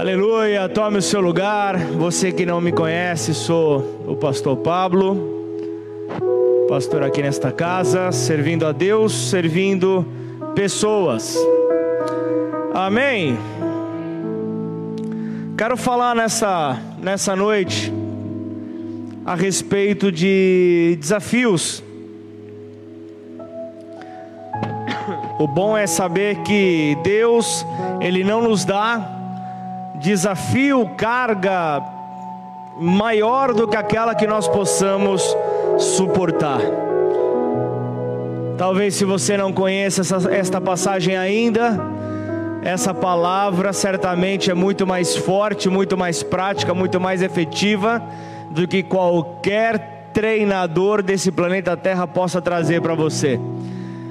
[0.00, 1.76] Aleluia, tome o seu lugar.
[1.76, 5.14] Você que não me conhece, sou o pastor Pablo,
[6.70, 10.06] pastor aqui nesta casa, servindo a Deus, servindo
[10.54, 11.36] pessoas.
[12.72, 13.38] Amém.
[15.58, 17.92] Quero falar nessa nessa noite
[19.26, 21.84] a respeito de desafios.
[25.38, 27.66] O bom é saber que Deus,
[28.00, 29.19] ele não nos dá
[30.00, 31.82] desafio, carga
[32.80, 35.22] maior do que aquela que nós possamos
[35.78, 36.60] suportar.
[38.56, 41.78] Talvez se você não conhece essa, esta passagem ainda,
[42.62, 48.02] essa palavra certamente é muito mais forte, muito mais prática, muito mais efetiva
[48.50, 53.38] do que qualquer treinador desse planeta Terra possa trazer para você.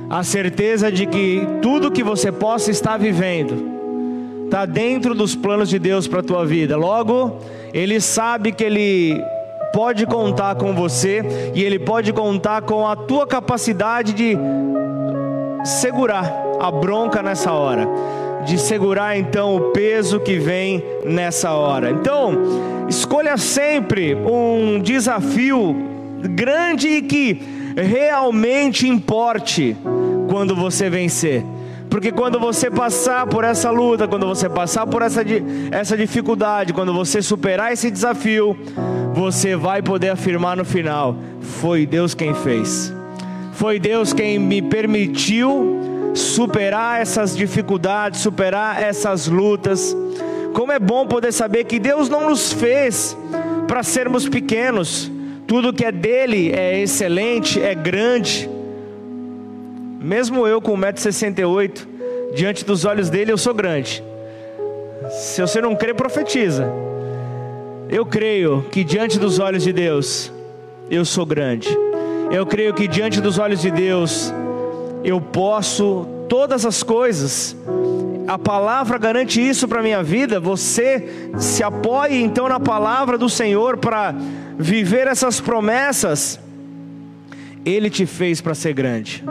[0.10, 3.79] A certeza de que tudo que você possa estar vivendo,
[4.50, 6.76] está dentro dos planos de Deus para a tua vida.
[6.76, 7.38] Logo,
[7.72, 9.24] Ele sabe que Ele
[9.72, 11.22] pode contar com você
[11.54, 14.36] e Ele pode contar com a tua capacidade de
[15.64, 17.88] segurar a bronca nessa hora,
[18.44, 21.92] de segurar então o peso que vem nessa hora.
[21.92, 22.34] Então,
[22.90, 25.76] escolha sempre um desafio
[26.24, 27.40] grande e que
[27.78, 29.78] realmente importe
[30.28, 31.46] quando você vencer.
[31.90, 35.22] Porque quando você passar por essa luta, quando você passar por essa,
[35.72, 38.56] essa dificuldade, quando você superar esse desafio,
[39.14, 42.94] você vai poder afirmar no final: foi Deus quem fez.
[43.54, 49.96] Foi Deus quem me permitiu superar essas dificuldades, superar essas lutas.
[50.54, 53.18] Como é bom poder saber que Deus não nos fez
[53.68, 55.12] para sermos pequenos.
[55.48, 58.50] Tudo que é dele é excelente, é grande.
[60.00, 61.86] Mesmo eu com 1,68m,
[62.34, 64.02] diante dos olhos dele eu sou grande.
[65.12, 66.72] Se você não crê, profetiza.
[67.90, 70.32] Eu creio que diante dos olhos de Deus
[70.90, 71.68] eu sou grande.
[72.32, 74.34] Eu creio que diante dos olhos de Deus
[75.04, 77.56] eu posso todas as coisas.
[78.28, 80.40] A palavra garante isso para minha vida.
[80.40, 84.14] Você se apoie então na palavra do Senhor para
[84.58, 86.40] viver essas promessas.
[87.66, 89.24] Ele te fez para ser grande.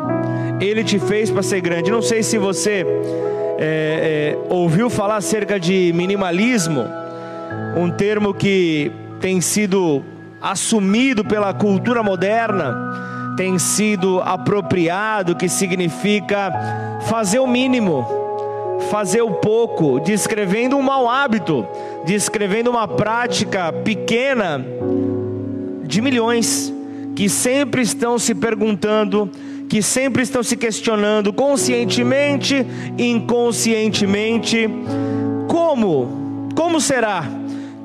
[0.61, 1.91] Ele te fez para ser grande.
[1.91, 2.85] Não sei se você
[3.59, 6.85] é, é, ouviu falar acerca de minimalismo,
[7.77, 10.03] um termo que tem sido
[10.41, 16.53] assumido pela cultura moderna, tem sido apropriado, que significa
[17.09, 18.07] fazer o mínimo,
[18.91, 21.67] fazer o pouco, descrevendo um mau hábito,
[22.05, 24.65] descrevendo uma prática pequena
[25.85, 26.73] de milhões
[27.17, 29.31] que sempre estão se perguntando
[29.69, 34.69] que sempre estão se questionando conscientemente, inconscientemente,
[35.47, 37.25] como, como será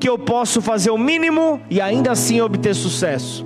[0.00, 3.44] que eu posso fazer o mínimo e ainda assim obter sucesso?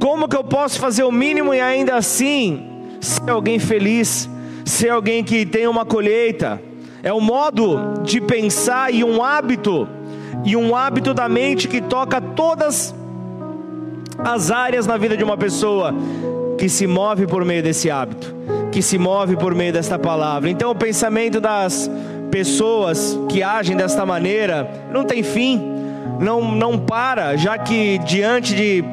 [0.00, 2.64] Como que eu posso fazer o mínimo e ainda assim
[3.00, 4.28] ser alguém feliz,
[4.64, 6.60] ser alguém que tem uma colheita?
[7.04, 9.88] É um modo de pensar e um hábito,
[10.44, 12.92] e um hábito da mente que toca todas
[14.18, 15.94] as áreas na vida de uma pessoa
[16.62, 18.32] que se move por meio desse hábito,
[18.70, 20.48] que se move por meio desta palavra.
[20.48, 21.90] Então, o pensamento das
[22.30, 25.60] pessoas que agem desta maneira não tem fim,
[26.20, 28.84] não, não para, já que diante de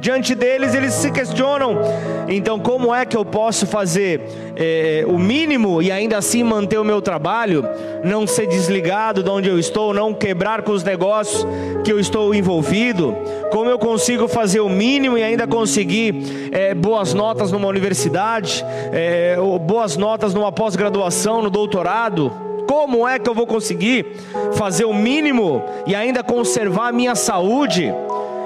[0.00, 1.80] diante deles eles se questionam.
[2.28, 6.84] Então, como é que eu posso fazer é, o mínimo e ainda assim manter o
[6.84, 7.64] meu trabalho,
[8.02, 11.46] não ser desligado de onde eu estou, não quebrar com os negócios
[11.84, 13.16] que eu estou envolvido?
[13.52, 19.36] Como eu consigo fazer o mínimo e ainda conseguir é, boas notas numa universidade, é,
[19.60, 22.32] boas notas numa pós-graduação, no doutorado?
[22.66, 24.06] Como é que eu vou conseguir
[24.52, 27.94] fazer o mínimo e ainda conservar a minha saúde?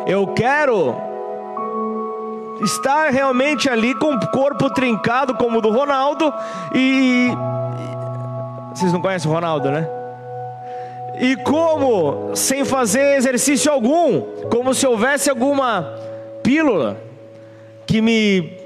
[0.06, 1.11] Eu quero
[2.62, 6.32] estar realmente ali com o corpo trincado como o do Ronaldo
[6.74, 7.30] e
[8.74, 9.88] vocês não conhecem o Ronaldo, né?
[11.20, 15.94] E como sem fazer exercício algum, como se houvesse alguma
[16.42, 16.96] pílula
[17.86, 18.58] que me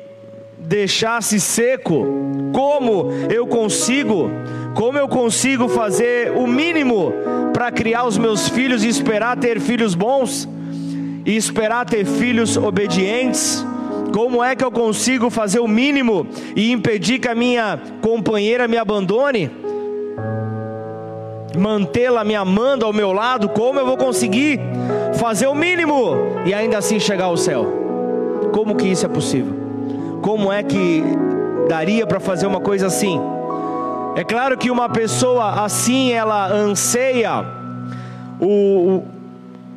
[0.56, 2.06] deixasse seco,
[2.52, 4.31] como eu consigo,
[4.75, 7.12] como eu consigo fazer o mínimo
[7.52, 10.49] para criar os meus filhos e esperar ter filhos bons
[11.25, 13.64] e esperar ter filhos obedientes?
[14.16, 16.26] Como é que eu consigo fazer o mínimo
[16.56, 19.50] e impedir que a minha companheira me abandone?
[21.54, 23.50] Mantê-la me amando ao meu lado?
[23.50, 24.58] Como eu vou conseguir
[25.18, 26.14] fazer o mínimo
[26.46, 27.66] e ainda assim chegar ao céu?
[28.52, 29.52] Como que isso é possível?
[30.22, 31.04] Como é que
[31.68, 33.20] daria para fazer uma coisa assim?
[34.16, 37.44] É claro que uma pessoa assim ela anseia
[38.40, 39.02] o,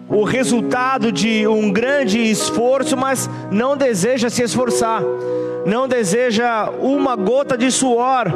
[0.09, 5.03] o resultado de um grande esforço, mas não deseja se esforçar,
[5.65, 8.27] não deseja uma gota de suor.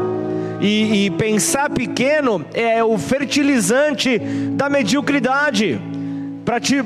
[0.61, 4.17] E, e pensar pequeno é o fertilizante
[4.51, 5.81] da mediocridade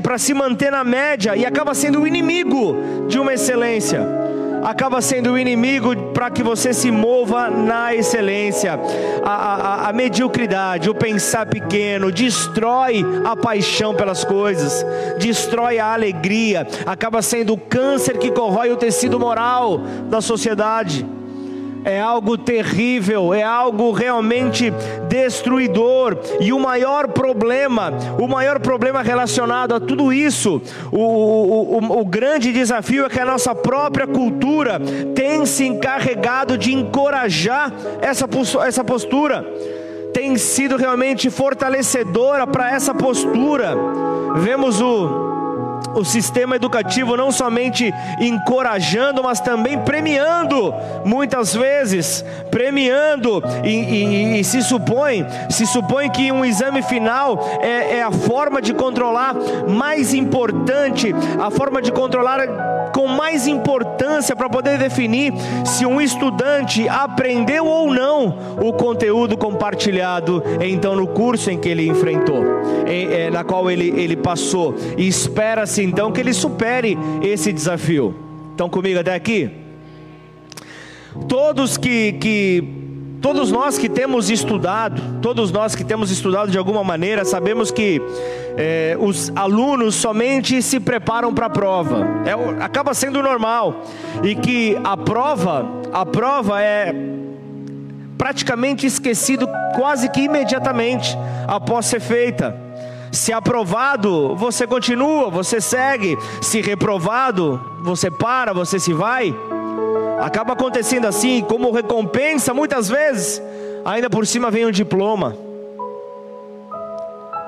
[0.02, 2.76] para se manter na média e acaba sendo o inimigo
[3.08, 4.27] de uma excelência
[4.68, 8.78] acaba sendo o inimigo para que você se mova na excelência.
[9.24, 14.86] A, a, a, mediocridade, o pensar pequeno, destrói a paixão pelas coisas,
[15.18, 19.80] destrói a alegria, acaba sendo o câncer que corrói o tecido moral
[20.10, 21.06] da sociedade
[21.84, 24.72] é algo terrível, é algo realmente
[25.08, 26.18] destruidor.
[26.40, 32.06] E o maior problema, o maior problema relacionado a tudo isso, o, o, o, o
[32.06, 34.80] grande desafio é que a nossa própria cultura
[35.16, 37.72] tem se encarregado de encorajar
[38.02, 38.28] essa,
[38.66, 39.46] essa postura
[40.14, 43.76] tem sido realmente fortalecedora para essa postura.
[44.38, 45.27] Vemos o
[45.94, 54.44] o sistema educativo não somente encorajando, mas também premiando, muitas vezes, premiando, e, e, e
[54.44, 59.36] se supõe, se supõe que um exame final é, é a forma de controlar
[59.68, 62.40] mais importante, a forma de controlar
[62.94, 65.34] com mais importância para poder definir
[65.66, 71.88] se um estudante aprendeu ou não o conteúdo compartilhado então no curso em que ele
[71.88, 72.44] enfrentou,
[72.88, 78.16] em, é, na qual ele, ele passou, e espera-se então que ele supere esse desafio.
[78.52, 79.52] Estão comigo até aqui?
[81.28, 82.87] Todos que, que
[83.22, 88.02] todos nós que temos estudado, todos nós que temos estudado de alguma maneira, sabemos que
[88.58, 92.08] é, os alunos somente se preparam para a prova.
[92.26, 93.84] É, acaba sendo normal
[94.24, 96.94] e que a prova, a prova é
[98.18, 101.18] praticamente esquecido quase que imediatamente
[101.48, 102.68] após ser feita.
[103.12, 106.18] Se aprovado, você continua, você segue.
[106.42, 109.34] Se reprovado, você para, você se vai.
[110.20, 113.42] Acaba acontecendo assim, como recompensa, muitas vezes,
[113.86, 115.36] ainda por cima vem um diploma.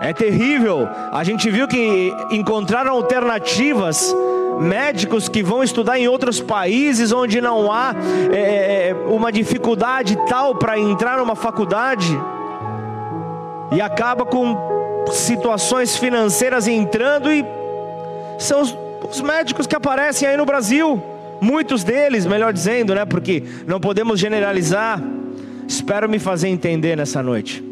[0.02, 0.88] É terrível.
[1.12, 4.16] A gente viu que encontraram alternativas
[4.60, 7.96] médicos que vão estudar em outros países onde não há
[8.32, 12.20] é, é uma dificuldade tal para entrar numa faculdade
[13.72, 14.58] e acaba com
[15.12, 17.46] situações financeiras entrando e
[18.38, 18.78] são os,
[19.10, 21.02] os médicos que aparecem aí no Brasil,
[21.42, 23.06] muitos deles, melhor dizendo, né?
[23.06, 25.02] Porque não podemos generalizar.
[25.68, 27.64] Espero me fazer entender nessa noite.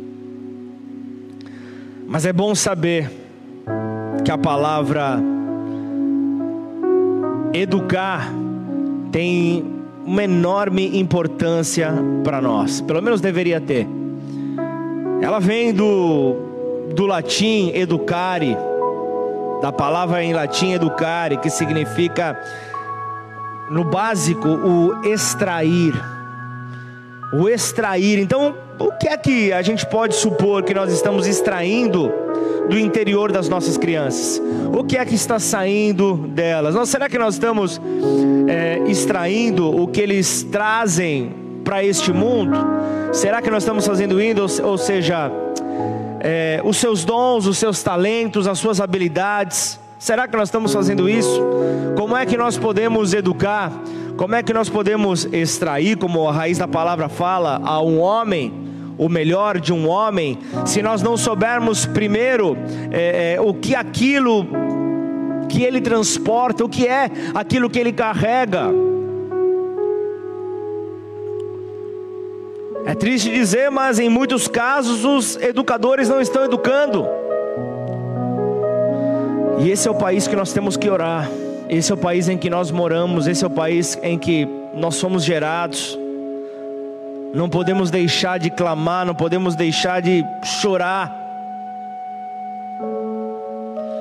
[2.08, 3.10] Mas é bom saber
[4.24, 5.20] que a palavra
[7.54, 8.32] educar
[9.12, 9.66] tem
[10.06, 11.94] uma enorme importância
[12.24, 13.88] para nós, pelo menos deveria ter.
[15.22, 16.48] Ela vem do
[16.94, 18.58] do latim educare,
[19.62, 22.40] da palavra em latim educare, que significa,
[23.70, 25.94] no básico, o extrair.
[27.34, 28.20] O extrair.
[28.20, 32.12] Então, o que é que a gente pode supor que nós estamos extraindo
[32.70, 34.42] do interior das nossas crianças?
[34.74, 36.76] O que é que está saindo delas?
[36.76, 37.82] Nós, será que nós estamos
[38.48, 42.58] é, extraindo o que eles trazem para este mundo?
[43.12, 44.64] Será que nós estamos fazendo isso?
[44.64, 45.32] Ou seja,
[46.20, 49.80] é, os seus dons, os seus talentos, as suas habilidades.
[50.00, 51.42] Será que nós estamos fazendo isso?
[51.98, 53.72] Como é que nós podemos educar?
[54.16, 58.68] Como é que nós podemos extrair, como a raiz da palavra fala, a um homem?
[58.98, 62.58] o melhor de um homem, se nós não soubermos primeiro
[62.92, 64.48] é, é, o que aquilo
[65.48, 68.72] que ele transporta, o que é aquilo que ele carrega.
[72.86, 77.06] É triste dizer, mas em muitos casos os educadores não estão educando.
[79.60, 81.30] E esse é o país que nós temos que orar.
[81.70, 84.96] Esse é o país em que nós moramos, esse é o país em que nós
[84.96, 85.98] somos gerados.
[87.34, 91.14] Não podemos deixar de clamar, não podemos deixar de chorar.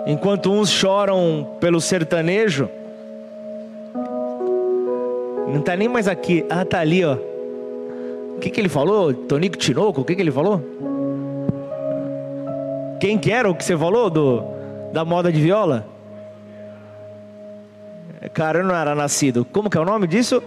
[0.06, 2.68] Enquanto uns choram pelo sertanejo,
[5.48, 7.14] não está nem mais aqui, ah, está ali, ó.
[7.14, 9.12] O que, que ele falou?
[9.12, 10.02] Tonico Tinoco?
[10.02, 10.62] O que, que ele falou?
[13.00, 14.55] Quem que era o que você falou do,
[14.92, 15.86] da moda de viola?
[18.32, 19.44] Cara, eu não era nascido.
[19.44, 20.42] Como que é o nome disso?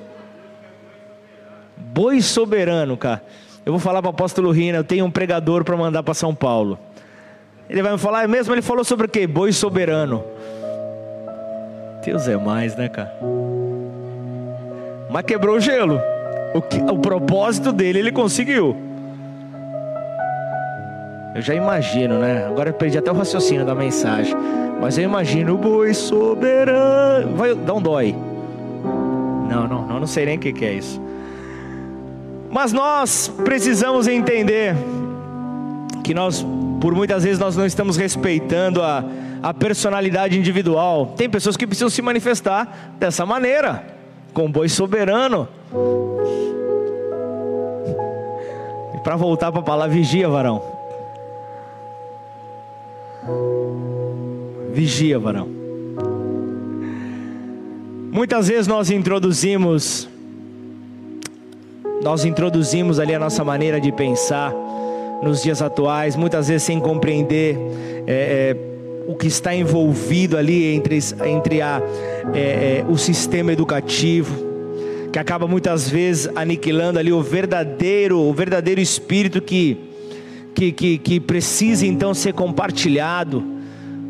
[1.77, 3.24] Boi soberano, cara.
[3.65, 6.34] Eu vou falar para o apóstolo Rina, eu tenho um pregador para mandar para São
[6.34, 6.77] Paulo.
[7.69, 9.27] Ele vai me falar, é mesmo ele falou sobre o quê?
[9.27, 10.24] Boi soberano.
[12.03, 13.13] Deus é mais, né, cara?
[15.10, 16.00] Mas quebrou o gelo
[16.53, 18.75] o, que, o propósito dele ele conseguiu.
[21.39, 22.46] Eu já imagino, né?
[22.46, 24.36] Agora eu perdi até o raciocínio da mensagem.
[24.81, 27.34] Mas eu imagino o boi soberano.
[27.38, 28.13] Vai, dá um dói.
[29.50, 31.01] Não, não, não, não sei nem o que, que é isso.
[32.51, 34.75] Mas nós precisamos entender
[36.03, 36.46] que nós,
[36.81, 39.01] por muitas vezes, nós não estamos respeitando a,
[39.41, 41.13] a personalidade individual.
[41.15, 43.81] Tem pessoas que precisam se manifestar dessa maneira,
[44.34, 45.48] com o boi soberano.
[48.93, 50.78] E para voltar para a palavra vigia, varão.
[54.74, 55.48] Vigia, varão.
[58.12, 60.07] Muitas vezes nós introduzimos
[62.01, 64.53] nós introduzimos ali a nossa maneira de pensar
[65.21, 67.57] nos dias atuais, muitas vezes sem compreender
[68.07, 68.57] é, é,
[69.05, 71.81] o que está envolvido ali entre, entre a,
[72.33, 74.33] é, é, o sistema educativo,
[75.12, 79.77] que acaba muitas vezes aniquilando ali o verdadeiro, o verdadeiro espírito que,
[80.53, 83.44] que, que, que precisa então ser compartilhado,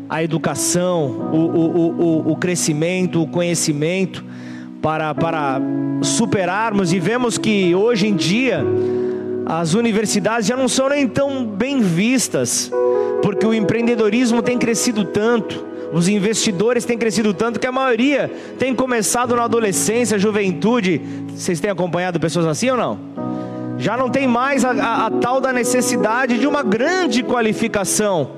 [0.08, 1.90] a educação, o, o,
[2.28, 4.24] o, o crescimento, o conhecimento
[4.82, 5.60] para, para
[6.02, 8.64] superarmos, e vemos que hoje em dia
[9.46, 12.70] as universidades já não são nem tão bem vistas,
[13.22, 18.74] porque o empreendedorismo tem crescido tanto, os investidores têm crescido tanto que a maioria tem
[18.74, 21.00] começado na adolescência, juventude.
[21.34, 22.98] Vocês têm acompanhado pessoas assim ou não?
[23.80, 28.30] Já não tem mais a, a, a tal da necessidade de uma grande qualificação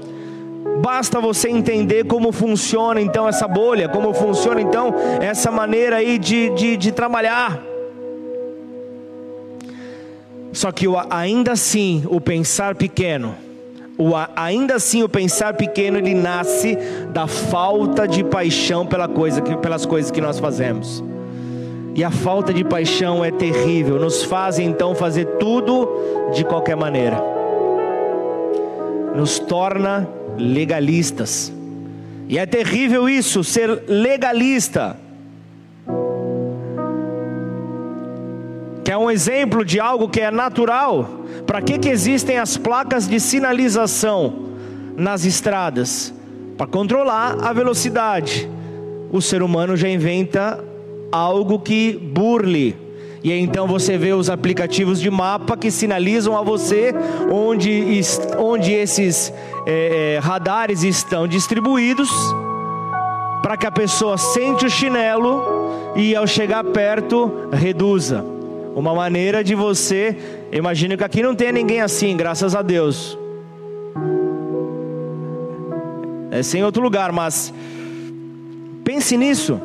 [0.80, 6.50] Basta você entender como funciona então essa bolha, como funciona então essa maneira aí de,
[6.50, 7.61] de, de trabalhar.
[10.52, 13.34] Só que ainda assim o pensar pequeno,
[13.99, 16.76] o, ainda assim o pensar pequeno ele nasce
[17.12, 21.02] da falta de paixão pela coisa, pelas coisas que nós fazemos.
[21.94, 25.88] E a falta de paixão é terrível, nos faz então fazer tudo
[26.32, 27.22] de qualquer maneira.
[29.14, 30.08] Nos torna
[30.38, 31.52] legalistas.
[32.28, 34.96] E é terrível isso, ser legalista.
[38.82, 41.06] Que é um exemplo de algo que é natural.
[41.46, 44.46] Para que, que existem as placas de sinalização
[44.96, 46.12] nas estradas?
[46.56, 48.49] Para controlar a velocidade.
[49.12, 50.72] O ser humano já inventa
[51.12, 52.76] algo que burle
[53.25, 56.92] e então você vê os aplicativos de mapa que sinalizam a você
[57.31, 58.00] onde,
[58.37, 59.33] onde esses
[59.64, 62.11] é, é, radares estão distribuídos,
[63.40, 68.25] para que a pessoa sente o chinelo e ao chegar perto reduza.
[68.75, 70.16] Uma maneira de você,
[70.50, 73.16] imagino que aqui não tem ninguém assim, graças a Deus.
[76.31, 77.54] É sem outro lugar, mas
[78.83, 79.61] pense nisso.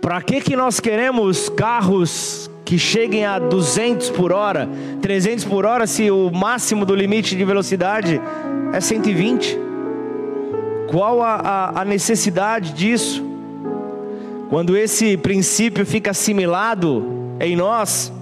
[0.00, 4.68] Para que, que nós queremos carros que cheguem a 200 por hora,
[5.02, 8.20] 300 por hora, se o máximo do limite de velocidade
[8.72, 9.58] é 120?
[10.88, 13.24] Qual a, a, a necessidade disso?
[14.48, 17.04] Quando esse princípio fica assimilado
[17.38, 18.12] em nós,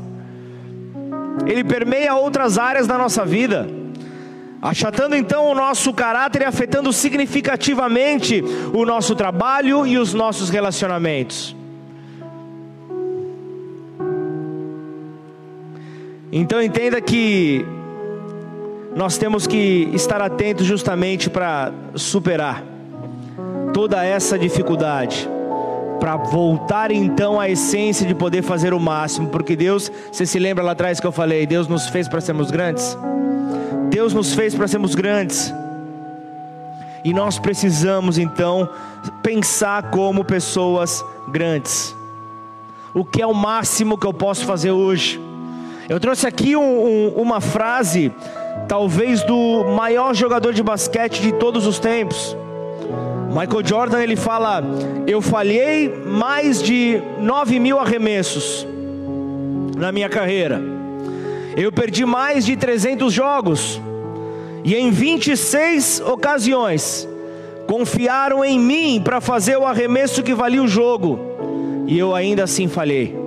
[1.46, 3.68] ele permeia outras áreas da nossa vida,
[4.60, 8.44] achatando então o nosso caráter e afetando significativamente
[8.74, 11.56] o nosso trabalho e os nossos relacionamentos.
[16.30, 17.64] Então entenda que
[18.94, 22.62] nós temos que estar atentos justamente para superar
[23.72, 25.28] toda essa dificuldade,
[25.98, 30.62] para voltar então à essência de poder fazer o máximo, porque Deus, você se lembra
[30.62, 32.96] lá atrás que eu falei, Deus nos fez para sermos grandes?
[33.88, 35.52] Deus nos fez para sermos grandes.
[37.04, 38.68] E nós precisamos então
[39.22, 41.96] pensar como pessoas grandes.
[42.92, 45.27] O que é o máximo que eu posso fazer hoje?
[45.88, 48.12] Eu trouxe aqui um, um, uma frase,
[48.68, 52.36] talvez do maior jogador de basquete de todos os tempos.
[53.30, 54.62] Michael Jordan ele fala:
[55.06, 58.66] Eu falhei mais de 9 mil arremessos
[59.78, 60.60] na minha carreira.
[61.56, 63.80] Eu perdi mais de 300 jogos.
[64.64, 67.08] E em 26 ocasiões,
[67.66, 71.18] confiaram em mim para fazer o arremesso que valia o jogo.
[71.86, 73.17] E eu ainda assim falhei.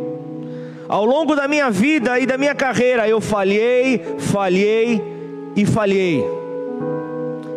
[0.91, 5.01] Ao longo da minha vida e da minha carreira, eu falhei, falhei
[5.55, 6.21] e falhei.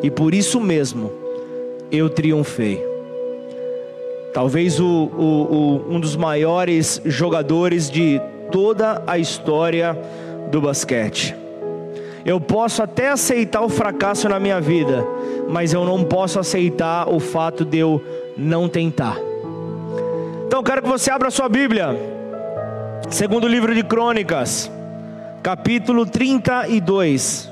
[0.04, 1.10] E por isso mesmo,
[1.90, 2.80] eu triunfei.
[4.32, 5.24] Talvez o, o,
[5.88, 8.20] o, um dos maiores jogadores de
[8.52, 9.98] toda a história
[10.52, 11.34] do basquete.
[12.24, 15.04] Eu posso até aceitar o fracasso na minha vida,
[15.48, 18.00] mas eu não posso aceitar o fato de eu
[18.36, 19.18] não tentar.
[20.46, 22.13] Então, quero que você abra sua Bíblia
[23.10, 24.70] Segundo livro de Crônicas,
[25.42, 27.50] capítulo 32.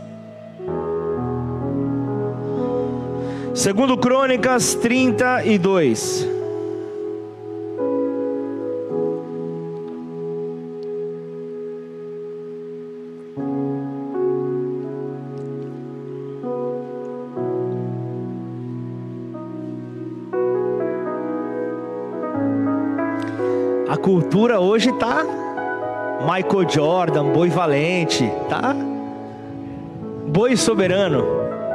[3.54, 6.28] Segundo Crônicas 32.
[23.88, 25.41] A cultura hoje está
[26.24, 28.74] Michael Jordan, Boi Valente, tá?
[30.28, 31.24] Boi Soberano,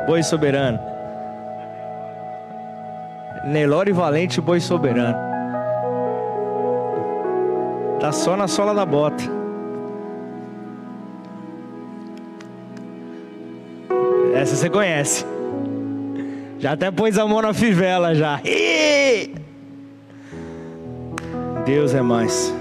[0.06, 0.80] Boi Soberano.
[3.46, 5.18] Nelore Valente, Boi Soberano.
[8.00, 9.24] Tá só na sola da bota.
[14.34, 15.26] Essa você conhece.
[16.60, 18.40] Já até pôs a mão na fivela já.
[21.66, 22.54] Deus é mais.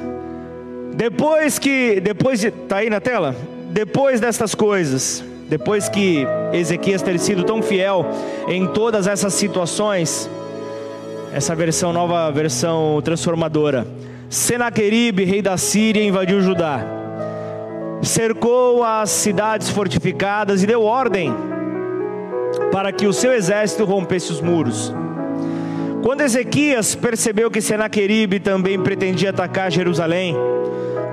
[0.97, 3.37] Depois que, depois de, tá aí na tela?
[3.71, 8.07] Depois destas coisas, depois que Ezequias ter sido tão fiel
[8.49, 10.31] em todas essas situações,
[11.35, 13.87] essa versão nova, versão transformadora.
[14.31, 16.81] Senaqueribe, rei da Síria, invadiu Judá,
[18.03, 21.31] cercou as cidades fortificadas e deu ordem
[22.73, 24.95] para que o seu exército rompesse os muros.
[26.03, 30.35] Quando Ezequias percebeu que Senaqueribe também pretendia atacar Jerusalém,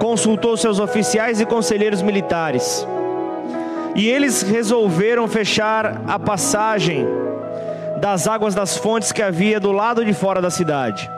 [0.04, 2.86] consultou seus oficiais e conselheiros militares.
[3.96, 7.08] E eles resolveram fechar a passagem
[8.02, 11.10] das águas das fontes que havia do lado de fora da cidade.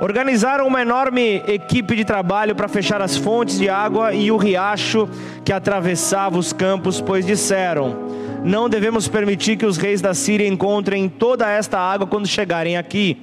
[0.00, 5.08] Organizaram uma enorme equipe de trabalho para fechar as fontes de água e o riacho
[5.44, 7.96] que atravessava os campos, pois disseram:
[8.44, 13.20] Não devemos permitir que os reis da Síria encontrem toda esta água quando chegarem aqui.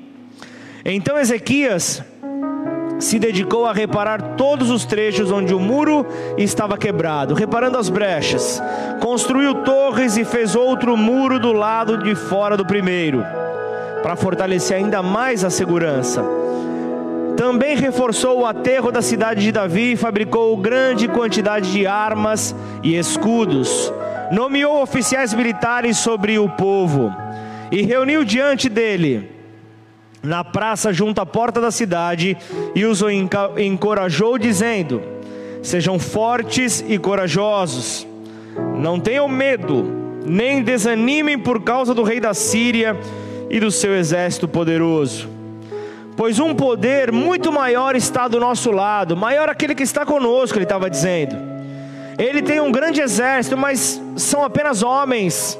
[0.83, 2.03] Então Ezequias
[3.01, 6.05] se dedicou a reparar todos os trechos onde o muro
[6.37, 8.61] estava quebrado, reparando as brechas.
[8.99, 13.25] Construiu torres e fez outro muro do lado de fora do primeiro,
[14.03, 16.23] para fortalecer ainda mais a segurança.
[17.35, 22.95] Também reforçou o aterro da cidade de Davi e fabricou grande quantidade de armas e
[22.95, 23.91] escudos.
[24.31, 27.11] Nomeou oficiais militares sobre o povo
[27.71, 29.40] e reuniu diante dele
[30.23, 32.37] na praça junto à porta da cidade
[32.75, 33.01] e os
[33.57, 35.01] encorajou, dizendo:
[35.63, 38.07] Sejam fortes e corajosos,
[38.77, 39.85] não tenham medo,
[40.25, 42.97] nem desanimem por causa do rei da Síria
[43.49, 45.29] e do seu exército poderoso.
[46.15, 50.65] Pois um poder muito maior está do nosso lado, maior aquele que está conosco, ele
[50.65, 51.35] estava dizendo.
[52.17, 55.57] Ele tem um grande exército, mas são apenas homens.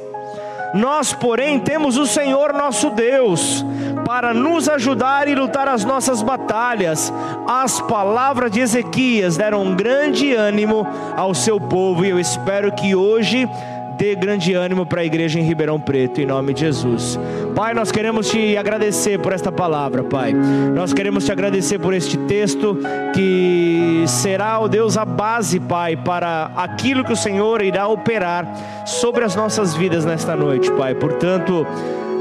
[0.73, 3.65] Nós, porém, temos o Senhor nosso Deus
[4.05, 7.13] para nos ajudar e lutar as nossas batalhas.
[7.47, 12.95] As palavras de Ezequias deram um grande ânimo ao seu povo e eu espero que
[12.95, 13.49] hoje
[13.97, 17.19] dê grande ânimo para a igreja em Ribeirão Preto, em nome de Jesus.
[17.55, 20.33] Pai, nós queremos te agradecer por esta palavra, Pai.
[20.73, 22.77] Nós queremos te agradecer por este texto
[23.13, 28.47] que será, ó Deus, a base, Pai, para aquilo que o Senhor irá operar
[28.85, 30.95] sobre as nossas vidas nesta noite, Pai.
[30.95, 31.65] Portanto,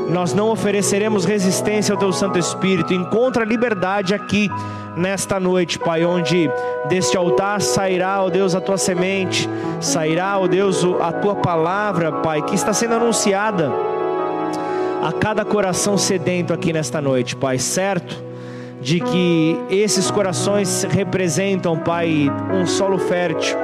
[0.09, 2.93] nós não ofereceremos resistência ao Teu Santo Espírito.
[2.93, 4.51] Encontra liberdade aqui
[4.97, 6.51] nesta noite, Pai, onde
[6.89, 9.49] deste altar sairá, ó Deus, a Tua semente,
[9.81, 13.71] sairá, ó Deus, a Tua palavra, Pai, que está sendo anunciada
[15.03, 18.23] a cada coração sedento aqui nesta noite, Pai, certo?
[18.81, 23.57] De que esses corações representam, Pai, um solo fértil,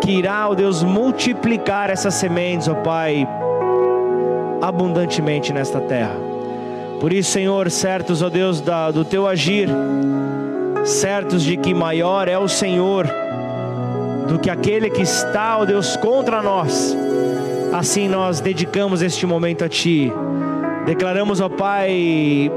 [0.00, 3.26] que irá, ó Deus, multiplicar essas sementes, ó Pai,
[4.60, 6.16] abundantemente nesta terra.
[7.00, 9.68] Por isso, Senhor, certos, ó Deus, da, do teu agir,
[10.86, 13.06] certos de que maior é o Senhor
[14.28, 16.96] do que aquele que está, ó Deus, contra nós.
[17.72, 20.12] Assim nós dedicamos este momento a Ti.
[20.84, 22.50] Declaramos, ó Pai,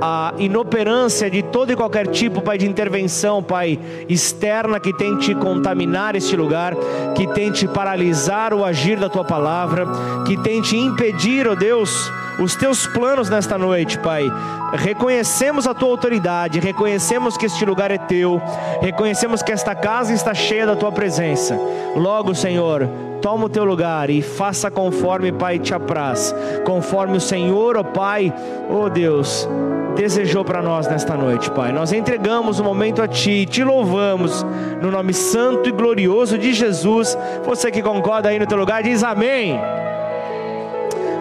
[0.00, 3.78] a inoperância de todo e qualquer tipo, Pai, de intervenção, Pai,
[4.08, 6.74] externa que tente contaminar este lugar,
[7.14, 9.86] que tente paralisar o agir da tua palavra,
[10.26, 14.24] que tente impedir, ó Deus, os teus planos nesta noite, Pai.
[14.72, 18.40] Reconhecemos a tua autoridade, reconhecemos que este lugar é teu,
[18.80, 21.58] reconhecemos que esta casa está cheia da tua presença.
[21.94, 22.88] Logo, Senhor,
[23.20, 28.32] toma o teu lugar e faça conforme, Pai, te apraz, conforme o Senhor, ó Pai,
[28.70, 29.46] ó Deus,
[29.94, 31.72] desejou para nós nesta noite, Pai.
[31.72, 34.46] Nós entregamos o momento a Ti, te louvamos,
[34.80, 37.18] no nome santo e glorioso de Jesus.
[37.44, 39.60] Você que concorda aí no teu lugar, diz amém.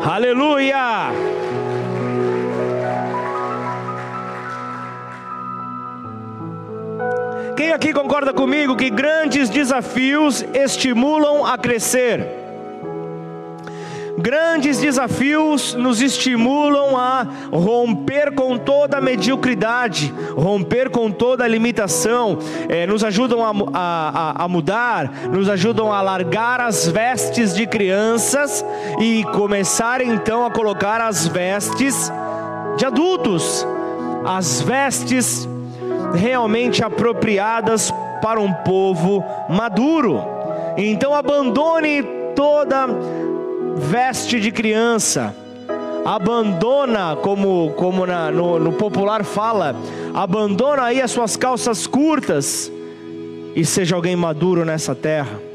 [0.03, 1.11] Aleluia!
[7.55, 12.38] Quem aqui concorda comigo que grandes desafios estimulam a crescer?
[14.19, 22.37] Grandes desafios nos estimulam a romper com toda a mediocridade, romper com toda a limitação,
[22.67, 28.65] é, nos ajudam a, a, a mudar, nos ajudam a largar as vestes de crianças
[28.99, 32.11] e começar então a colocar as vestes
[32.75, 33.65] de adultos,
[34.25, 35.47] as vestes
[36.13, 37.89] realmente apropriadas
[38.21, 40.21] para um povo maduro.
[40.75, 42.03] Então abandone
[42.35, 42.87] toda
[43.77, 45.35] veste de criança,
[46.05, 49.75] abandona, como, como na, no, no popular fala,
[50.13, 52.71] abandona aí as suas calças curtas
[53.55, 55.48] e seja alguém maduro nessa terra.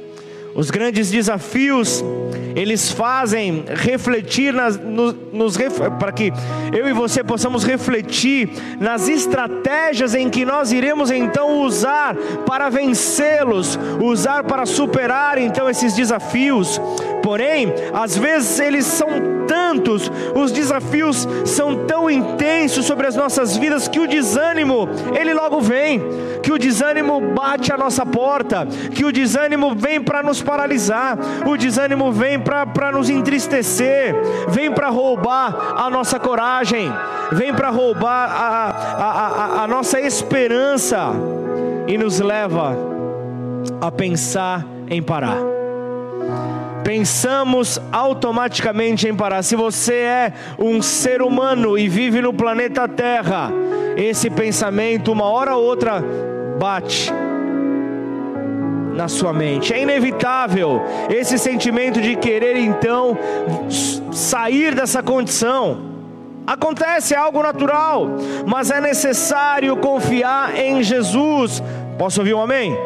[0.54, 2.04] Os grandes desafios,
[2.54, 5.56] eles fazem refletir nas, nos, nos
[5.98, 6.32] para que
[6.72, 12.14] eu e você possamos refletir nas estratégias em que nós iremos então usar
[12.46, 16.80] para vencê-los, usar para superar então esses desafios.
[17.20, 19.08] Porém, às vezes eles são
[19.48, 24.88] tantos, os desafios são tão intensos sobre as nossas vidas que o desânimo,
[25.18, 26.00] ele logo vem,
[26.44, 31.57] que o desânimo bate a nossa porta, que o desânimo vem para nos paralisar, o
[31.57, 34.14] desânimo vem para nos entristecer,
[34.48, 36.92] vem para roubar a nossa coragem,
[37.33, 41.12] vem para roubar a, a, a, a nossa esperança
[41.88, 42.76] e nos leva
[43.80, 45.38] a pensar em parar
[46.85, 49.42] pensamos automaticamente em parar.
[49.42, 53.50] Se você é um ser humano e vive no planeta Terra,
[53.96, 56.04] esse pensamento, uma hora ou outra,
[56.58, 57.12] bate
[58.94, 59.74] na sua mente.
[59.74, 63.16] É inevitável esse sentimento de querer então
[64.12, 65.92] sair dessa condição.
[66.46, 68.06] Acontece, é algo natural,
[68.46, 71.62] mas é necessário confiar em Jesus.
[71.98, 72.76] Posso ouvir um amém?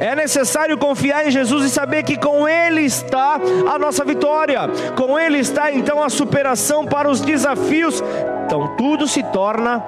[0.00, 3.38] É necessário confiar em Jesus e saber que com Ele está
[3.72, 4.60] a nossa vitória,
[4.96, 8.02] com Ele está então a superação para os desafios.
[8.46, 9.84] Então tudo se torna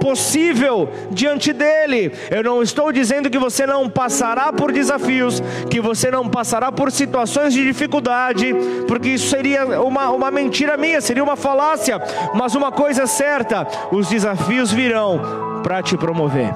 [0.00, 2.12] possível diante dele.
[2.30, 6.90] Eu não estou dizendo que você não passará por desafios, que você não passará por
[6.90, 8.54] situações de dificuldade,
[8.86, 12.00] porque isso seria uma, uma mentira minha, seria uma falácia.
[12.34, 16.52] Mas uma coisa é certa: os desafios virão para te promover.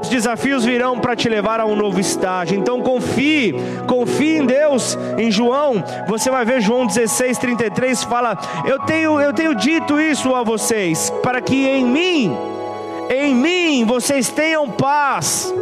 [0.00, 2.58] Os desafios virão para te levar a um novo estágio.
[2.58, 3.54] Então confie,
[3.86, 4.96] confie em Deus.
[5.18, 10.34] Em João, você vai ver João 16, 33 fala: Eu tenho, eu tenho dito isso
[10.34, 12.36] a vocês, para que em mim,
[13.10, 15.52] em mim vocês tenham paz.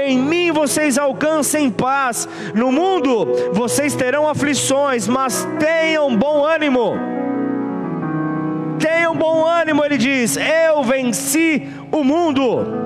[0.00, 2.28] Em mim vocês alcancem paz.
[2.54, 6.94] No mundo vocês terão aflições, mas tenham bom ânimo.
[8.78, 12.84] Tenham bom ânimo, ele diz: Eu venci o mundo.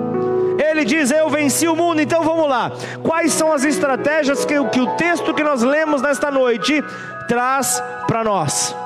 [0.59, 2.01] Ele diz: Eu venci o mundo.
[2.01, 2.71] Então vamos lá.
[3.03, 6.83] Quais são as estratégias que, que o texto que nós lemos nesta noite
[7.27, 8.77] traz para nós?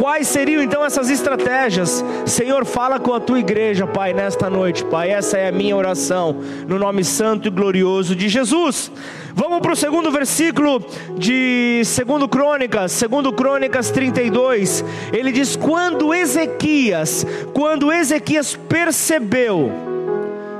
[0.00, 2.02] Quais seriam então essas estratégias?
[2.24, 5.10] Senhor, fala com a tua igreja, Pai, nesta noite, Pai.
[5.10, 6.34] Essa é a minha oração,
[6.66, 8.90] no nome santo e glorioso de Jesus.
[9.34, 10.82] Vamos para o segundo versículo
[11.18, 14.82] de 2 Crônicas, 2 Crônicas 32.
[15.12, 19.70] Ele diz: Quando Ezequias, quando Ezequias percebeu,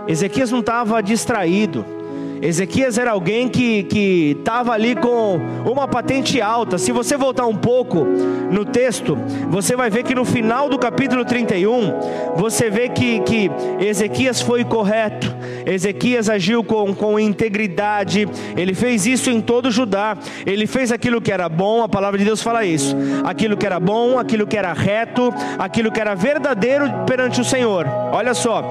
[0.06, 1.99] Ezequias não estava distraído.
[2.42, 6.78] Ezequias era alguém que estava ali com uma patente alta.
[6.78, 8.06] Se você voltar um pouco
[8.50, 9.16] no texto,
[9.48, 11.92] você vai ver que no final do capítulo 31,
[12.36, 15.34] você vê que, que Ezequias foi correto,
[15.66, 18.26] Ezequias agiu com, com integridade,
[18.56, 22.24] ele fez isso em todo Judá, ele fez aquilo que era bom, a palavra de
[22.24, 26.90] Deus fala isso, aquilo que era bom, aquilo que era reto, aquilo que era verdadeiro
[27.06, 27.86] perante o Senhor.
[28.12, 28.64] Olha só,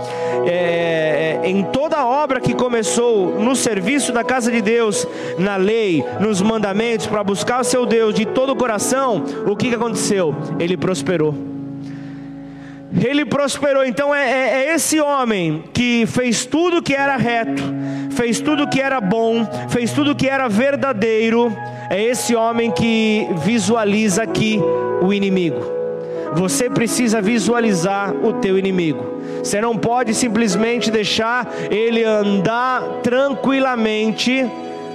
[0.45, 6.03] é, é em toda obra que começou no serviço da casa de Deus, na lei,
[6.19, 10.35] nos mandamentos, para buscar o seu Deus de todo o coração, o que, que aconteceu?
[10.59, 11.35] Ele prosperou.
[13.05, 17.61] Ele prosperou, então é, é, é esse homem que fez tudo que era reto,
[18.11, 21.55] fez tudo que era bom, fez tudo que era verdadeiro.
[21.89, 24.59] É esse homem que visualiza aqui
[25.01, 25.78] o inimigo.
[26.33, 29.19] Você precisa visualizar o teu inimigo.
[29.43, 34.45] Você não pode simplesmente deixar ele andar tranquilamente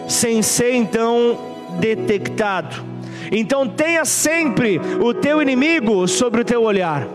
[0.09, 1.38] sem ser então
[1.81, 2.85] detectado.
[3.33, 7.07] Então tenha sempre o teu inimigo sobre o teu olhar.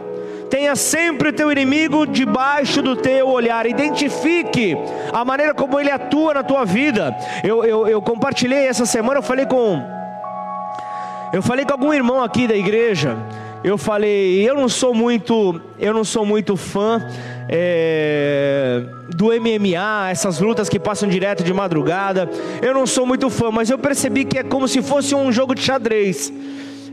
[0.49, 3.67] Tenha sempre o teu inimigo debaixo do teu olhar.
[3.67, 4.75] Identifique
[5.13, 7.15] a maneira como ele atua na tua vida.
[7.43, 9.79] Eu, eu, eu compartilhei essa semana, eu falei com.
[11.31, 13.15] Eu falei com algum irmão aqui da igreja
[13.63, 17.05] eu falei, eu não sou muito, eu não sou muito fã
[17.49, 22.29] é, do MMA, essas lutas que passam direto de madrugada.
[22.61, 25.53] Eu não sou muito fã, mas eu percebi que é como se fosse um jogo
[25.53, 26.31] de xadrez.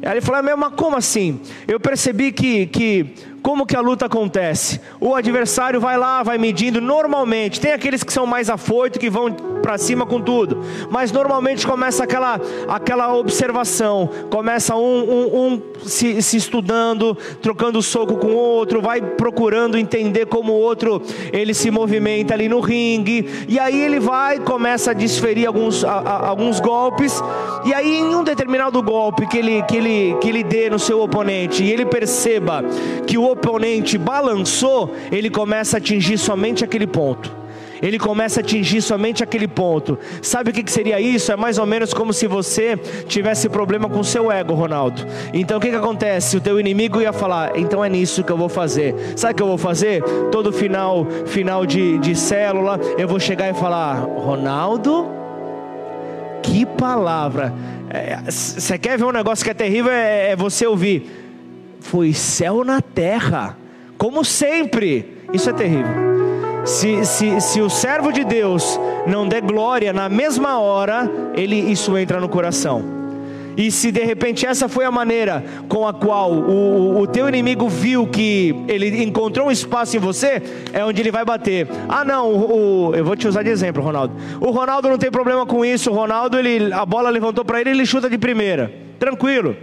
[0.03, 1.41] Aí ele falou, mas como assim?
[1.67, 3.15] Eu percebi que, que
[3.47, 4.81] como que a luta acontece?
[5.01, 7.61] O adversário vai lá, vai medindo normalmente.
[7.61, 9.31] Tem aqueles que são mais afoitos, que vão
[9.63, 10.65] para cima com tudo.
[10.91, 14.11] Mas normalmente começa aquela, aquela observação.
[14.31, 20.27] Começa um, um, um se, se, estudando, trocando soco com o outro, vai procurando entender
[20.27, 21.01] como o outro
[21.33, 23.47] ele se movimenta ali no ringue.
[23.47, 27.23] E aí ele vai, começa a desferir alguns, a, a, alguns golpes.
[27.65, 31.01] E aí em um determinado golpe que ele, que, ele, que ele dê no seu
[31.01, 32.65] oponente e ele perceba
[33.07, 37.47] que o oponente balançou, ele começa a atingir somente aquele ponto.
[37.83, 39.99] Ele começa a atingir somente aquele ponto.
[40.23, 41.31] Sabe o que seria isso?
[41.31, 42.75] É mais ou menos como se você
[43.07, 45.07] tivesse problema com seu ego, Ronaldo.
[45.35, 46.39] Então o que, que acontece?
[46.39, 48.95] O teu inimigo ia falar: então é nisso que eu vou fazer.
[49.15, 50.03] Sabe o que eu vou fazer?
[50.33, 55.07] Todo final, final de, de célula, eu vou chegar e falar: Ronaldo,
[56.43, 57.53] que palavra.
[58.27, 59.93] Você é, quer ver um negócio que é terrível?
[59.93, 61.26] É, é você ouvir
[61.87, 63.57] foi céu na terra,
[63.97, 65.17] como sempre.
[65.33, 66.07] Isso é terrível.
[66.65, 71.97] Se, se, se o servo de Deus não der glória na mesma hora, ele isso
[71.97, 72.97] entra no coração.
[73.57, 77.69] E se de repente essa foi a maneira com a qual o, o teu inimigo
[77.69, 81.69] viu que ele encontrou um espaço em você, é onde ele vai bater.
[81.89, 84.15] Ah, não, o, o, eu vou te usar de exemplo, Ronaldo.
[84.41, 85.91] O Ronaldo não tem problema com isso.
[85.91, 89.57] O Ronaldo, ele, a bola levantou para ele, ele chuta de primeira, tranquilo.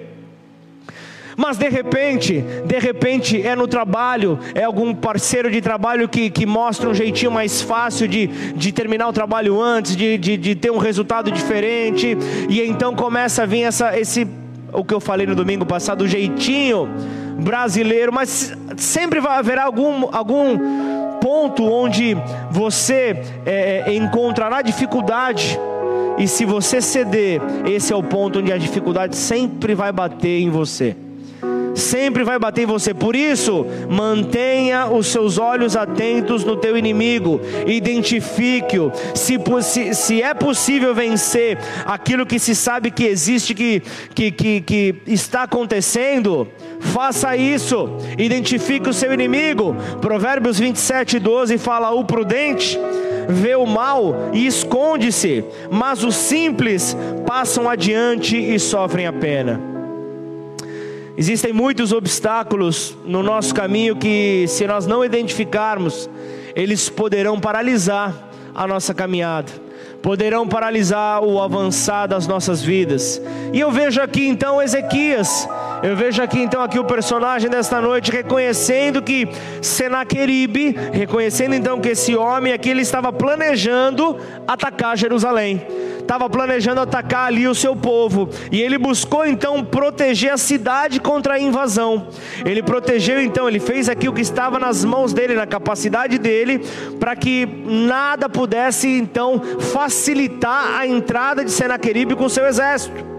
[1.36, 6.46] Mas de repente, de repente é no trabalho, é algum parceiro de trabalho que, que
[6.46, 10.72] mostra um jeitinho mais fácil de, de terminar o trabalho antes, de, de, de ter
[10.72, 12.18] um resultado diferente,
[12.50, 14.28] e então começa a vir essa, esse,
[14.72, 16.88] o que eu falei no domingo passado, o jeitinho
[17.40, 20.58] brasileiro, mas sempre vai haver algum, algum
[21.20, 22.16] ponto onde
[22.52, 25.60] você é, é encontrará dificuldade.
[26.16, 30.50] E se você ceder, esse é o ponto onde a dificuldade sempre vai bater em
[30.52, 30.96] você
[31.76, 32.94] sempre vai bater em você.
[32.94, 38.92] Por isso, mantenha os seus olhos atentos no teu inimigo, identifique-o.
[39.14, 43.82] Se, se, se, é possível vencer aquilo que se sabe que existe, que,
[44.14, 46.48] que, que, que está acontecendo,
[46.80, 47.90] faça isso.
[48.18, 49.76] Identifique o seu inimigo.
[50.02, 52.78] Provérbios 27, 12 fala: O prudente
[53.28, 59.73] vê o mal e esconde-se, mas os simples passam adiante e sofrem a pena.
[61.16, 66.10] Existem muitos obstáculos no nosso caminho que, se nós não identificarmos,
[66.56, 68.16] eles poderão paralisar
[68.56, 69.52] a nossa caminhada,
[70.02, 73.22] poderão paralisar o avançar das nossas vidas.
[73.52, 75.48] E eu vejo aqui então Ezequias,
[75.84, 79.28] eu vejo aqui então aqui o personagem desta noite reconhecendo que
[79.62, 85.62] Senaqueribe, reconhecendo então que esse homem aqui ele estava planejando atacar Jerusalém
[86.04, 91.36] estava planejando atacar ali o seu povo, e ele buscou então proteger a cidade contra
[91.36, 92.08] a invasão.
[92.46, 96.62] Ele protegeu então, ele fez aqui o que estava nas mãos dele, na capacidade dele,
[97.00, 99.42] para que nada pudesse então
[99.74, 103.13] facilitar a entrada de Senaqueribe com seu exército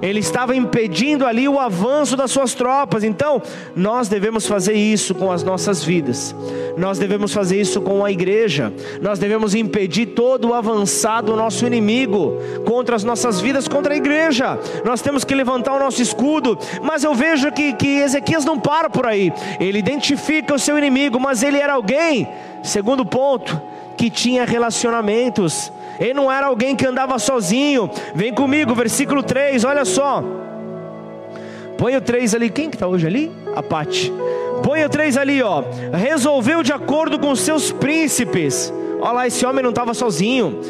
[0.00, 3.04] ele estava impedindo ali o avanço das suas tropas.
[3.04, 3.42] Então,
[3.74, 6.34] nós devemos fazer isso com as nossas vidas,
[6.76, 11.66] nós devemos fazer isso com a igreja, nós devemos impedir todo o avançar do nosso
[11.66, 14.58] inimigo contra as nossas vidas, contra a igreja.
[14.84, 18.88] Nós temos que levantar o nosso escudo, mas eu vejo que, que Ezequias não para
[18.88, 22.28] por aí, ele identifica o seu inimigo, mas ele era alguém,
[22.62, 23.60] segundo ponto,
[23.98, 27.90] que tinha relacionamentos ele não era alguém que andava sozinho.
[28.14, 30.22] Vem comigo, versículo 3, olha só.
[31.76, 32.50] Põe o 3 ali.
[32.50, 33.32] Quem que está hoje ali?
[33.54, 34.12] A Pati.
[34.62, 35.62] Põe o 3 ali, ó.
[35.92, 38.72] Resolveu de acordo com seus príncipes.
[39.00, 40.60] Olha lá, esse homem não estava sozinho.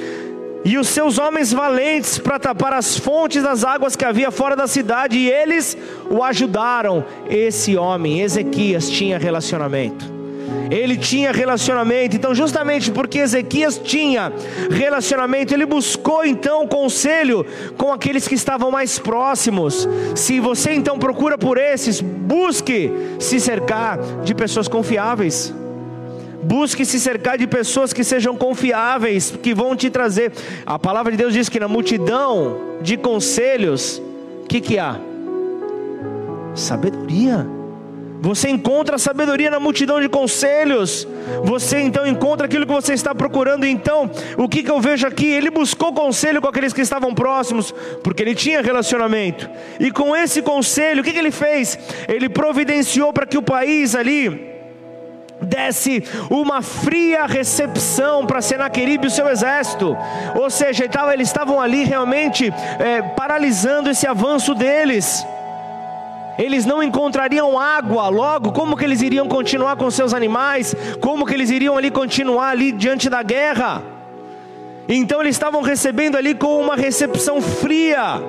[0.65, 4.67] E os seus homens valentes para tapar as fontes das águas que havia fora da
[4.67, 5.79] cidade, e eles
[6.11, 7.05] o ajudaram.
[7.31, 10.18] Esse homem, Ezequias, tinha relacionamento
[10.71, 12.17] ele tinha relacionamento.
[12.17, 14.33] Então, justamente porque Ezequias tinha
[14.71, 17.45] relacionamento, ele buscou então conselho
[17.77, 19.89] com aqueles que estavam mais próximos.
[20.15, 25.55] Se você então procura por esses, busque se cercar de pessoas confiáveis.
[26.43, 30.33] Busque se cercar de pessoas que sejam confiáveis, que vão te trazer.
[30.65, 34.01] A palavra de Deus diz que na multidão de conselhos,
[34.45, 35.01] o que, que há?
[36.55, 37.58] Sabedoria.
[38.21, 41.07] Você encontra sabedoria na multidão de conselhos.
[41.45, 43.65] Você então encontra aquilo que você está procurando.
[43.65, 45.27] Então, o que, que eu vejo aqui?
[45.27, 49.49] Ele buscou conselho com aqueles que estavam próximos, porque ele tinha relacionamento.
[49.79, 51.79] E com esse conselho, o que, que ele fez?
[52.09, 54.59] Ele providenciou para que o país ali
[55.41, 59.97] desce uma fria recepção para Senaqueribe e o seu exército.
[60.35, 65.25] Ou seja, eles estavam ali realmente é, paralisando esse avanço deles.
[66.39, 70.75] Eles não encontrariam água, logo como que eles iriam continuar com seus animais?
[71.01, 73.83] Como que eles iriam ali continuar ali diante da guerra?
[74.89, 78.23] Então eles estavam recebendo ali com uma recepção fria.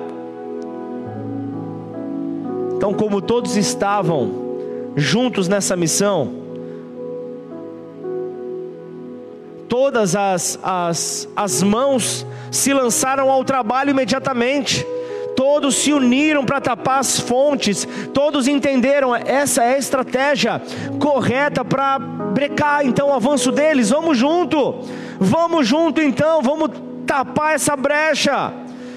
[2.76, 4.30] Então, como todos estavam
[4.96, 6.32] juntos nessa missão,
[9.68, 14.84] todas as, as, as mãos se lançaram ao trabalho imediatamente.
[15.40, 20.60] Todos se uniram para tapar as fontes, todos entenderam, essa é a estratégia
[20.98, 23.88] correta para brecar então o avanço deles.
[23.88, 24.80] Vamos junto,
[25.18, 26.68] vamos junto então, vamos
[27.06, 28.52] tapar essa brecha.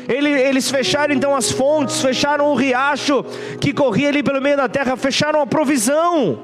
[0.05, 3.23] Eles fecharam então as fontes, fecharam o riacho
[3.61, 6.39] que corria ali pelo meio da terra, fecharam a provisão.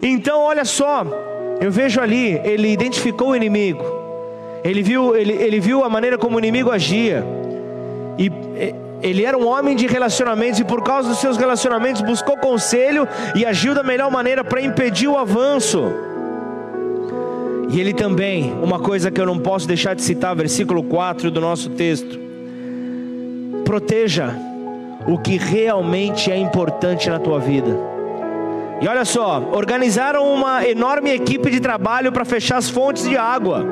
[0.00, 1.04] Então, olha só,
[1.60, 3.84] eu vejo ali, ele identificou o inimigo,
[4.64, 7.22] ele viu, ele, ele viu a maneira como o inimigo agia,
[8.18, 8.32] e
[9.02, 13.44] ele era um homem de relacionamentos, e por causa dos seus relacionamentos buscou conselho e
[13.44, 15.82] agiu da melhor maneira para impedir o avanço.
[17.70, 21.40] E ele também, uma coisa que eu não posso deixar de citar, versículo 4 do
[21.40, 22.18] nosso texto:
[23.64, 24.34] proteja
[25.06, 27.90] o que realmente é importante na tua vida.
[28.80, 33.64] E olha só, organizaram uma enorme equipe de trabalho para fechar as fontes de água.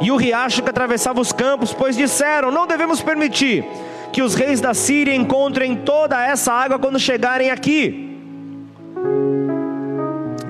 [0.00, 3.64] E o riacho que atravessava os campos, pois disseram: Não devemos permitir
[4.12, 8.04] que os reis da Síria encontrem toda essa água quando chegarem aqui.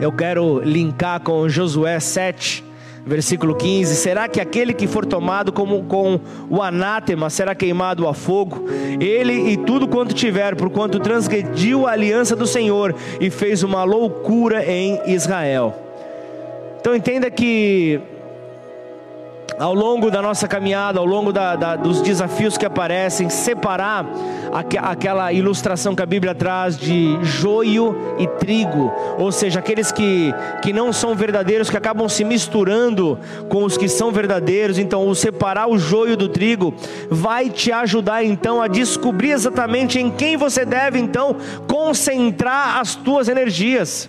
[0.00, 2.64] Eu quero linkar com Josué 7,
[3.04, 8.14] versículo 15: Será que aquele que for tomado como com o anátema será queimado a
[8.14, 8.66] fogo?
[9.00, 13.82] Ele e tudo quanto tiver, por quanto transgrediu a aliança do Senhor e fez uma
[13.82, 15.74] loucura em Israel.
[16.80, 18.00] Então entenda que
[19.58, 24.06] ao longo da nossa caminhada, ao longo da, da, dos desafios que aparecem, separar
[24.52, 30.32] aqu aquela ilustração que a Bíblia traz de joio e trigo, ou seja, aqueles que,
[30.62, 33.18] que não são verdadeiros, que acabam se misturando
[33.48, 34.78] com os que são verdadeiros.
[34.78, 36.72] Então, o separar o joio do trigo
[37.10, 43.28] vai te ajudar então a descobrir exatamente em quem você deve então concentrar as tuas
[43.28, 44.08] energias.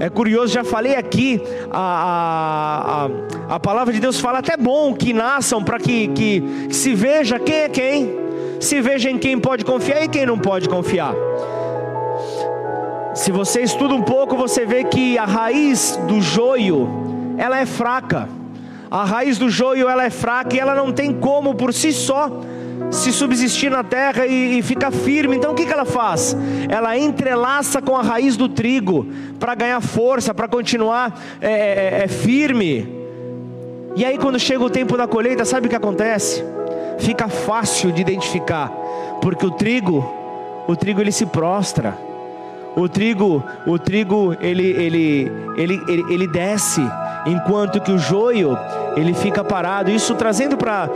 [0.00, 3.06] É curioso, já falei aqui, a,
[3.50, 6.94] a, a palavra de Deus fala até bom que nasçam para que, que, que se
[6.94, 8.16] veja quem é quem,
[8.58, 11.14] se veja em quem pode confiar e quem não pode confiar.
[13.14, 16.88] Se você estuda um pouco, você vê que a raiz do joio,
[17.36, 18.26] ela é fraca.
[18.90, 22.40] A raiz do joio, ela é fraca e ela não tem como por si só
[22.90, 25.36] se subsistir na terra e, e ficar firme.
[25.36, 26.36] Então o que, que ela faz?
[26.68, 29.06] Ela entrelaça com a raiz do trigo
[29.38, 33.00] para ganhar força, para continuar é, é, é, firme.
[33.96, 36.44] E aí quando chega o tempo da colheita, sabe o que acontece?
[36.98, 38.68] Fica fácil de identificar,
[39.22, 40.06] porque o trigo,
[40.66, 41.96] o trigo ele se prostra.
[42.76, 46.80] O trigo, o trigo ele, ele, ele, ele, ele desce
[47.26, 48.56] enquanto que o joio
[48.96, 49.90] ele fica parado.
[49.90, 50.90] Isso trazendo para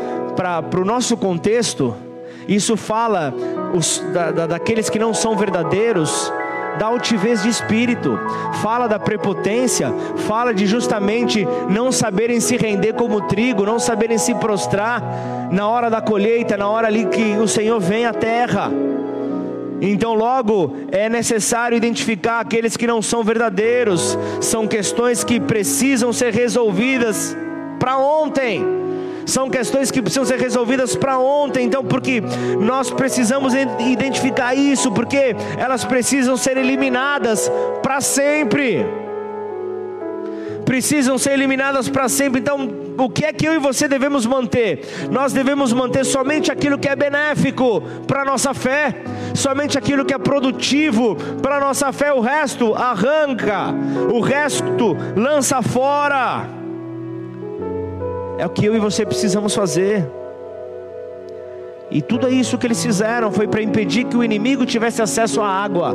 [0.81, 1.95] o nosso contexto,
[2.49, 3.35] isso fala
[3.75, 6.33] os, da, da, daqueles que não são verdadeiros,
[6.79, 8.19] da altivez de espírito,
[8.63, 9.93] fala da prepotência,
[10.27, 15.03] fala de justamente não saberem se render como trigo, não saberem se prostrar
[15.51, 18.71] na hora da colheita, na hora ali que o Senhor vem à terra.
[19.81, 26.33] Então, logo, é necessário identificar aqueles que não são verdadeiros, são questões que precisam ser
[26.33, 27.37] resolvidas
[27.79, 28.65] para ontem.
[29.27, 32.23] São questões que precisam ser resolvidas para ontem, então, porque
[32.61, 37.51] nós precisamos identificar isso, porque elas precisam ser eliminadas
[37.83, 38.85] para sempre
[40.65, 42.41] precisam ser eliminadas para sempre.
[42.41, 44.81] Então, o que é que eu e você devemos manter?
[45.11, 48.95] Nós devemos manter somente aquilo que é benéfico para a nossa fé,
[49.35, 52.13] somente aquilo que é produtivo para a nossa fé.
[52.13, 53.75] O resto arranca,
[54.13, 56.49] o resto lança fora.
[58.39, 60.09] É o que eu e você precisamos fazer.
[61.91, 65.49] E tudo isso que eles fizeram foi para impedir que o inimigo tivesse acesso à
[65.49, 65.95] água.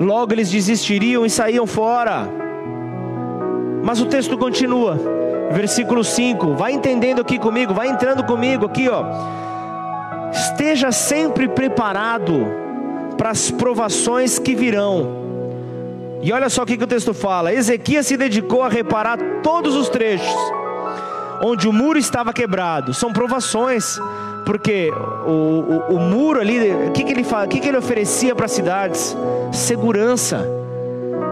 [0.00, 2.28] Logo eles desistiriam e saíam fora.
[3.82, 4.98] Mas o texto continua,
[5.52, 6.54] versículo 5.
[6.54, 9.04] Vai entendendo aqui comigo, vai entrando comigo aqui, ó.
[10.32, 12.46] Esteja sempre preparado
[13.16, 15.22] para as provações que virão.
[16.22, 19.76] E olha só o que, que o texto fala: Ezequias se dedicou a reparar todos
[19.76, 20.34] os trechos
[21.42, 22.94] onde o muro estava quebrado.
[22.94, 23.98] São provações,
[24.46, 24.90] porque
[25.26, 28.52] o, o, o muro ali, o que, que ele que, que ele oferecia para as
[28.52, 29.16] cidades?
[29.52, 30.63] Segurança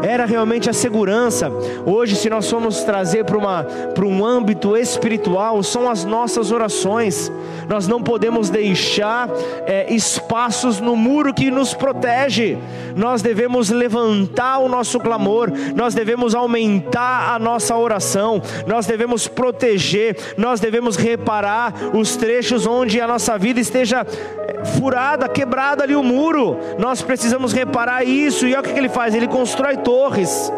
[0.03, 1.51] era realmente a segurança.
[1.87, 7.31] Hoje, se nós formos trazer para um âmbito espiritual, são as nossas orações.
[7.69, 9.29] Nós não podemos deixar
[9.67, 12.59] é, espaços no muro que nos protege.
[12.97, 20.17] Nós devemos levantar o nosso clamor, nós devemos aumentar a nossa oração, nós devemos proteger,
[20.37, 24.07] nós devemos reparar os trechos onde a nossa vida esteja
[24.49, 26.59] é, furada, quebrada ali o muro.
[26.79, 28.47] Nós precisamos reparar isso.
[28.47, 30.51] E olha o que ele faz: ele constrói torres,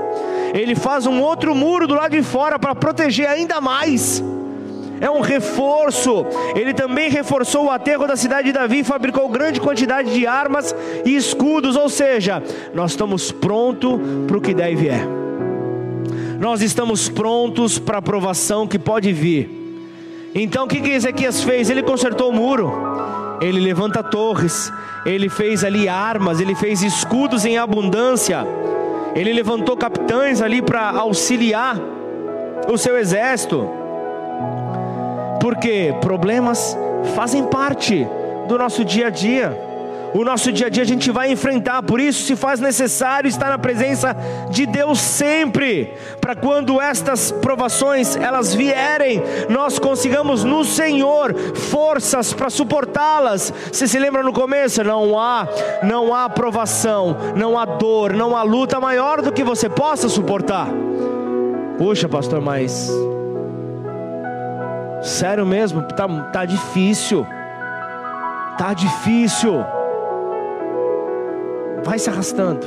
[0.55, 4.23] ele faz um outro muro do lado de fora para proteger ainda mais.
[5.01, 6.25] É um reforço.
[6.55, 10.73] Ele também reforçou o aterro da cidade de Davi e fabricou grande quantidade de armas
[11.05, 11.75] e escudos.
[11.75, 12.41] Ou seja,
[12.73, 15.05] nós estamos prontos para o que deve é.
[16.39, 19.51] Nós estamos prontos para a provação que pode vir.
[20.33, 21.71] Então o que, que Ezequias fez?
[21.71, 22.73] Ele consertou o muro,
[23.41, 24.73] ele levanta torres,
[25.05, 28.45] ele fez ali armas, ele fez escudos em abundância,
[29.15, 31.79] ele levantou capitães ali para auxiliar
[32.69, 33.69] o seu exército,
[35.41, 36.77] porque problemas
[37.15, 38.07] fazem parte
[38.49, 39.57] do nosso dia a dia
[40.15, 43.51] o nosso dia a dia a gente vai enfrentar, por isso se faz necessário estar
[43.51, 44.17] na presença
[44.49, 52.49] de Deus sempre, para quando estas provações elas vierem, nós consigamos no Senhor forças para
[52.49, 53.53] suportá-las.
[53.73, 54.85] Você se lembra no começo?
[54.85, 55.49] Não há,
[55.83, 60.69] não há provação, não há dor, não há luta maior do que você possa suportar.
[61.77, 62.89] Puxa, pastor, mas
[65.03, 67.27] sério mesmo, tá, tá difícil.
[68.57, 69.65] Tá difícil
[71.85, 72.67] vai se arrastando,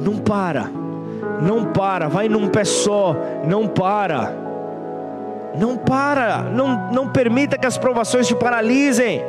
[0.00, 0.70] não para,
[1.42, 3.14] não para, vai num pé só,
[3.46, 4.32] não para,
[5.58, 9.22] não para, não, não permita que as provações te paralisem,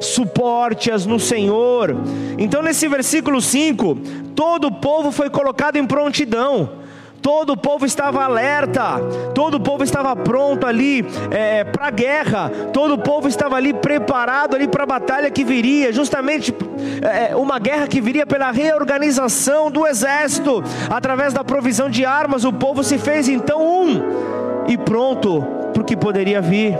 [0.00, 1.96] suporte-as no Senhor.
[2.36, 3.96] Então, nesse versículo 5,
[4.34, 6.83] todo o povo foi colocado em prontidão
[7.24, 9.00] todo o povo estava alerta,
[9.34, 13.72] todo o povo estava pronto ali é, para a guerra, todo o povo estava ali
[13.72, 16.54] preparado ali para a batalha que viria, justamente
[17.00, 22.52] é, uma guerra que viria pela reorganização do exército, através da provisão de armas, o
[22.52, 24.66] povo se fez então um.
[24.68, 26.78] E pronto para o que poderia vir.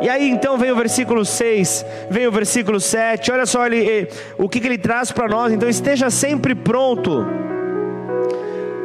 [0.00, 4.08] E aí então vem o versículo 6, vem o versículo 7, olha só ele,
[4.38, 7.26] o que, que ele traz para nós, então esteja sempre pronto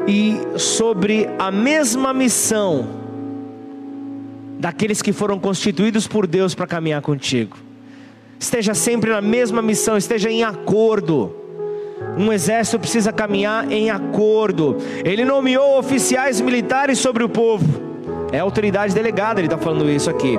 [0.08, 2.88] e sobre a mesma missão
[4.60, 7.58] daqueles que foram constituídos por Deus para caminhar contigo.
[8.40, 11.36] Esteja sempre na mesma missão, esteja em acordo.
[12.18, 14.78] Um exército precisa caminhar em acordo.
[15.04, 17.66] Ele nomeou oficiais militares sobre o povo.
[18.32, 20.38] É autoridade delegada, ele está falando isso aqui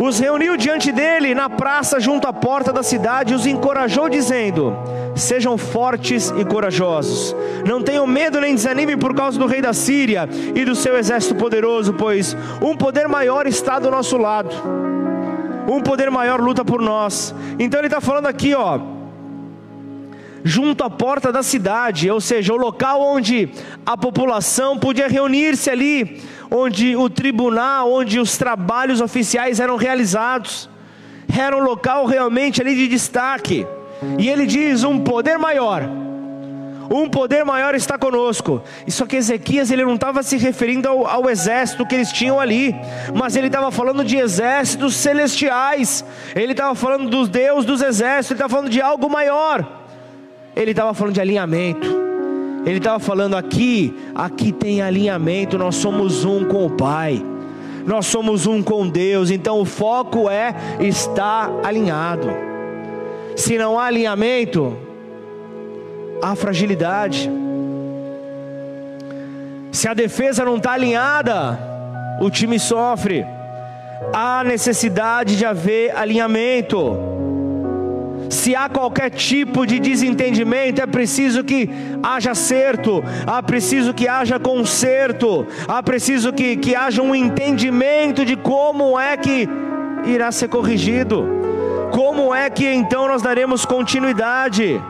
[0.00, 4.76] os reuniu diante dele na praça junto à porta da cidade e os encorajou, dizendo:
[5.14, 7.34] Sejam fortes e corajosos,
[7.66, 11.34] não tenham medo nem desanimem por causa do rei da Síria e do seu exército
[11.34, 14.50] poderoso, pois um poder maior está do nosso lado,
[15.68, 17.34] um poder maior luta por nós.
[17.58, 18.80] Então ele está falando aqui, ó
[20.44, 23.48] junto à porta da cidade, ou seja, o local onde
[23.86, 26.20] a população podia reunir-se ali,
[26.52, 30.68] onde o tribunal, onde os trabalhos oficiais eram realizados.
[31.34, 33.66] Era um local realmente ali de destaque.
[34.18, 35.88] E ele diz: um poder maior.
[36.90, 38.62] Um poder maior está conosco.
[38.86, 42.74] Só que Ezequias ele não estava se referindo ao, ao, exército que eles tinham ali,
[43.14, 46.04] mas ele estava falando de exércitos celestiais.
[46.34, 48.32] Ele estava falando dos Deus dos exércitos.
[48.32, 49.66] Ele estava falando de algo maior.
[50.54, 52.11] Ele estava falando de alinhamento.
[52.64, 57.24] Ele estava falando aqui, aqui tem alinhamento, nós somos um com o Pai.
[57.84, 62.28] Nós somos um com Deus, então o foco é estar alinhado.
[63.34, 64.76] Se não há alinhamento,
[66.22, 67.28] há fragilidade.
[69.72, 71.58] Se a defesa não está alinhada,
[72.20, 73.26] o time sofre.
[74.12, 77.11] Há necessidade de haver alinhamento.
[78.32, 81.68] Se há qualquer tipo de desentendimento, é preciso que
[82.02, 88.34] haja acerto, há preciso que haja conserto, há preciso que, que haja um entendimento de
[88.34, 89.46] como é que
[90.06, 91.28] irá ser corrigido,
[91.90, 94.80] como é que então nós daremos continuidade.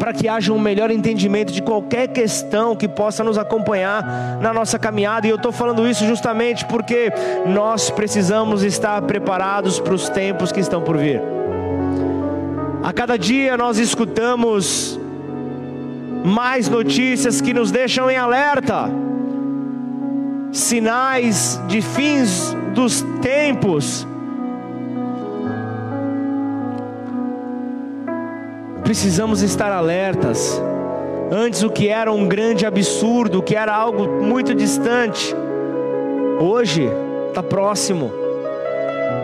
[0.00, 4.78] Para que haja um melhor entendimento de qualquer questão que possa nos acompanhar na nossa
[4.78, 5.26] caminhada.
[5.26, 7.12] E eu estou falando isso justamente porque
[7.46, 11.20] nós precisamos estar preparados para os tempos que estão por vir.
[12.82, 14.98] A cada dia nós escutamos
[16.24, 18.90] mais notícias que nos deixam em alerta,
[20.50, 24.06] sinais de fins dos tempos
[28.82, 30.60] precisamos estar alertas.
[31.30, 35.34] Antes o que era um grande absurdo, o que era algo muito distante,
[36.40, 36.90] hoje
[37.28, 38.12] está próximo.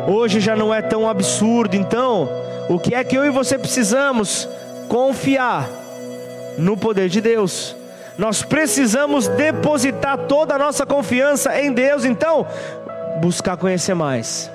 [0.07, 1.75] Hoje já não é tão absurdo.
[1.75, 2.29] Então,
[2.69, 4.49] o que é que eu e você precisamos?
[4.89, 5.69] Confiar
[6.57, 7.75] no poder de Deus.
[8.17, 12.05] Nós precisamos depositar toda a nossa confiança em Deus.
[12.05, 12.47] Então,
[13.21, 14.51] buscar conhecer mais.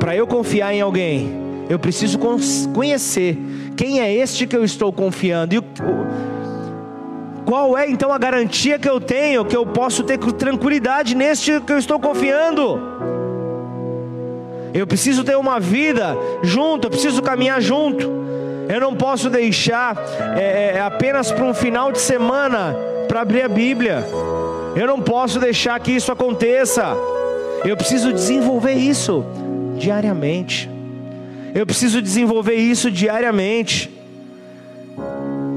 [0.00, 1.41] Para eu confiar em alguém,
[1.72, 2.18] eu preciso
[2.74, 3.38] conhecer
[3.74, 5.54] quem é este que eu estou confiando.
[5.54, 5.62] E
[7.46, 11.72] qual é então a garantia que eu tenho que eu posso ter tranquilidade neste que
[11.72, 12.78] eu estou confiando?
[14.74, 18.06] Eu preciso ter uma vida junto, eu preciso caminhar junto.
[18.68, 19.96] Eu não posso deixar
[20.36, 22.76] é, é apenas para um final de semana
[23.08, 24.04] para abrir a Bíblia.
[24.76, 26.94] Eu não posso deixar que isso aconteça.
[27.64, 29.24] Eu preciso desenvolver isso
[29.78, 30.71] diariamente.
[31.54, 33.90] Eu preciso desenvolver isso diariamente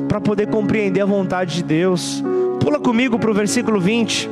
[0.08, 2.24] para poder compreender a vontade de Deus.
[2.60, 4.30] Pula comigo para o versículo 20.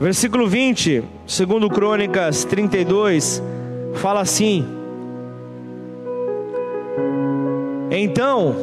[0.00, 3.42] Versículo 20, segundo Crônicas 32,
[3.96, 4.66] fala assim:
[7.90, 8.56] Então,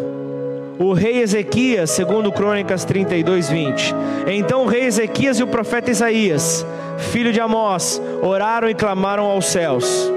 [0.79, 3.95] o rei Ezequias, segundo Crônicas 32, 20.
[4.27, 6.65] Então o rei Ezequias e o profeta Isaías,
[6.97, 10.11] filho de Amós, oraram e clamaram aos céus.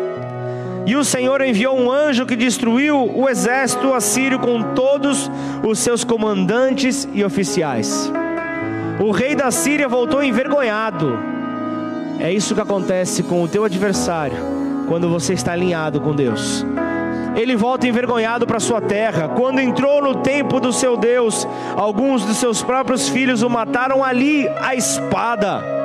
[0.86, 5.30] E o Senhor enviou um anjo que destruiu o exército assírio com todos
[5.66, 8.10] os seus comandantes e oficiais.
[8.98, 11.18] O rei da Síria voltou envergonhado.
[12.18, 14.36] É isso que acontece com o teu adversário
[14.88, 16.64] quando você está alinhado com Deus
[17.36, 19.28] ele volta envergonhado para sua terra.
[19.28, 24.48] Quando entrou no templo do seu Deus, alguns de seus próprios filhos o mataram ali
[24.60, 25.79] à espada.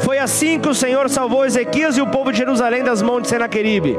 [0.00, 3.28] Foi assim que o Senhor salvou Ezequias e o povo de Jerusalém das mãos de
[3.28, 3.96] Senaqueribe.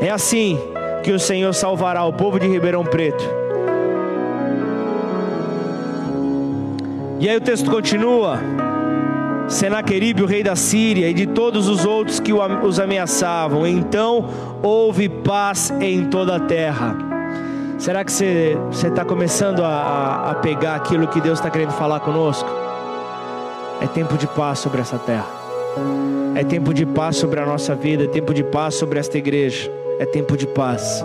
[0.00, 0.58] É assim
[1.02, 3.24] que o Senhor salvará o povo de Ribeirão Preto.
[7.18, 8.38] E aí o texto continua.
[9.48, 13.66] Senaqueribe, o rei da Síria, e de todos os outros que os ameaçavam.
[13.66, 14.28] Então
[14.62, 16.96] houve paz em toda a terra.
[17.78, 18.56] Será que você
[18.88, 22.65] está começando a, a pegar aquilo que Deus está querendo falar conosco?
[23.86, 25.28] É tempo de paz sobre essa terra.
[26.34, 28.02] É tempo de paz sobre a nossa vida.
[28.02, 29.70] É tempo de paz sobre esta igreja.
[30.00, 31.04] É tempo de paz.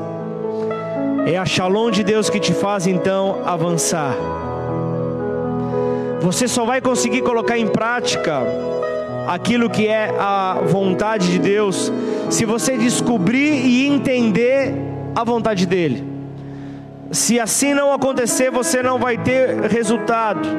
[1.28, 4.16] É a shalom de Deus que te faz então avançar.
[6.22, 8.42] Você só vai conseguir colocar em prática
[9.28, 11.94] aquilo que é a vontade de Deus
[12.32, 14.74] se você descobrir e entender
[15.14, 16.04] a vontade dele.
[17.12, 20.50] Se assim não acontecer, você não vai ter resultado.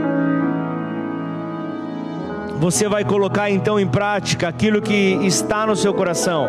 [2.62, 6.48] Você vai colocar então em prática aquilo que está no seu coração,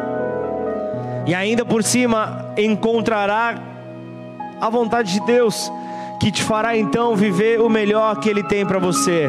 [1.26, 3.56] e ainda por cima encontrará
[4.62, 5.72] a vontade de Deus
[6.20, 9.28] que te fará então viver o melhor que Ele tem para você.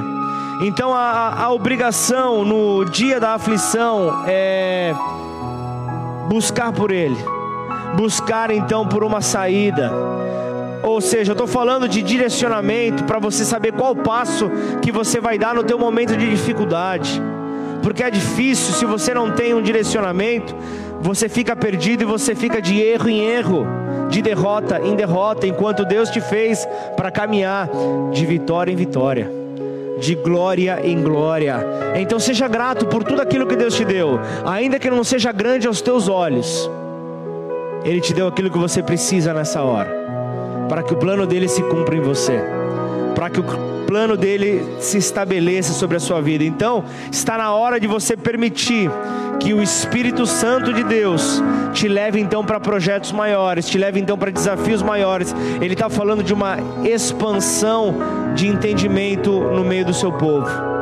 [0.61, 4.95] Então a, a obrigação no dia da aflição é
[6.28, 7.16] buscar por Ele,
[7.97, 9.91] buscar então por uma saída.
[10.85, 14.51] Ou seja, eu estou falando de direcionamento para você saber qual passo
[14.82, 17.20] que você vai dar no teu momento de dificuldade.
[17.82, 20.55] Porque é difícil se você não tem um direcionamento,
[21.01, 23.66] você fica perdido e você fica de erro em erro
[24.09, 26.66] de derrota em derrota, enquanto Deus te fez
[26.97, 27.68] para caminhar
[28.12, 29.30] de vitória em vitória,
[29.99, 31.59] de glória em glória.
[31.97, 35.66] Então seja grato por tudo aquilo que Deus te deu, ainda que não seja grande
[35.66, 36.70] aos teus olhos.
[37.85, 40.03] Ele te deu aquilo que você precisa nessa hora,
[40.69, 42.41] para que o plano dele se cumpra em você,
[43.15, 43.45] para que o
[43.87, 46.45] plano dele se estabeleça sobre a sua vida.
[46.45, 48.91] Então, está na hora de você permitir
[49.39, 51.43] que o Espírito Santo de Deus
[51.73, 55.35] te leve então para projetos maiores, te leve então para desafios maiores.
[55.61, 57.95] Ele está falando de uma expansão
[58.35, 60.74] de entendimento no meio do seu povo.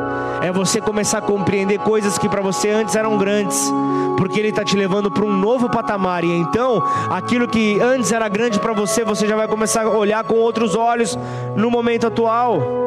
[0.43, 3.71] É você começar a compreender coisas que para você antes eram grandes,
[4.17, 6.25] porque Ele está te levando para um novo patamar.
[6.25, 10.21] E então, aquilo que antes era grande para você, você já vai começar a olhar
[10.25, 11.17] com outros olhos
[11.55, 12.83] no momento atual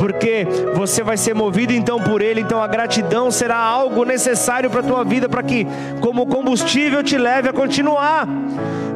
[0.00, 2.40] porque você vai ser movido então por Ele.
[2.40, 5.66] Então a gratidão será algo necessário para a tua vida, para que,
[6.00, 8.26] como combustível, te leve a continuar.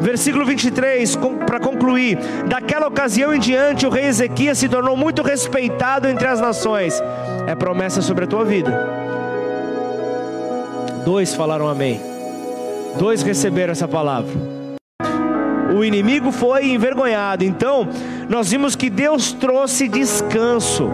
[0.01, 6.09] Versículo 23, para concluir: Daquela ocasião em diante, o rei Ezequias se tornou muito respeitado
[6.09, 7.03] entre as nações.
[7.47, 8.73] É promessa sobre a tua vida.
[11.05, 12.01] Dois falaram amém.
[12.99, 14.55] Dois receberam essa palavra
[15.75, 17.45] o inimigo foi envergonhado.
[17.45, 17.89] Então,
[18.29, 20.89] nós vimos que Deus trouxe descanso.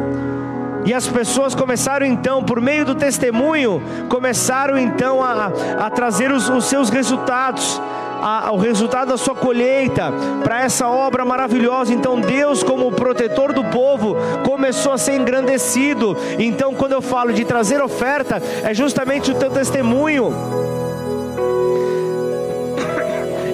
[0.86, 6.48] E as pessoas começaram então, por meio do testemunho, começaram então a, a trazer os,
[6.48, 7.80] os seus resultados
[8.20, 10.12] a, o resultado da sua colheita
[10.42, 11.92] para essa obra maravilhosa.
[11.92, 16.16] Então, Deus, como protetor do povo, começou a ser engrandecido.
[16.38, 20.32] Então, quando eu falo de trazer oferta, é justamente o teu testemunho.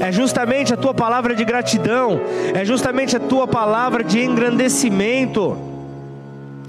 [0.00, 2.20] É justamente a tua palavra de gratidão,
[2.54, 5.75] é justamente a tua palavra de engrandecimento.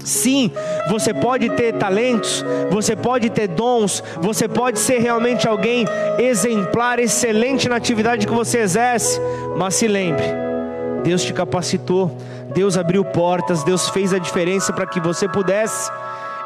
[0.08, 0.50] Sim,
[0.88, 5.84] você pode ter talentos, você pode ter dons, você pode ser realmente alguém
[6.18, 9.20] exemplar, excelente na atividade que você exerce,
[9.54, 10.24] mas se lembre,
[11.04, 12.10] Deus te capacitou,
[12.54, 15.90] Deus abriu portas, Deus fez a diferença para que você pudesse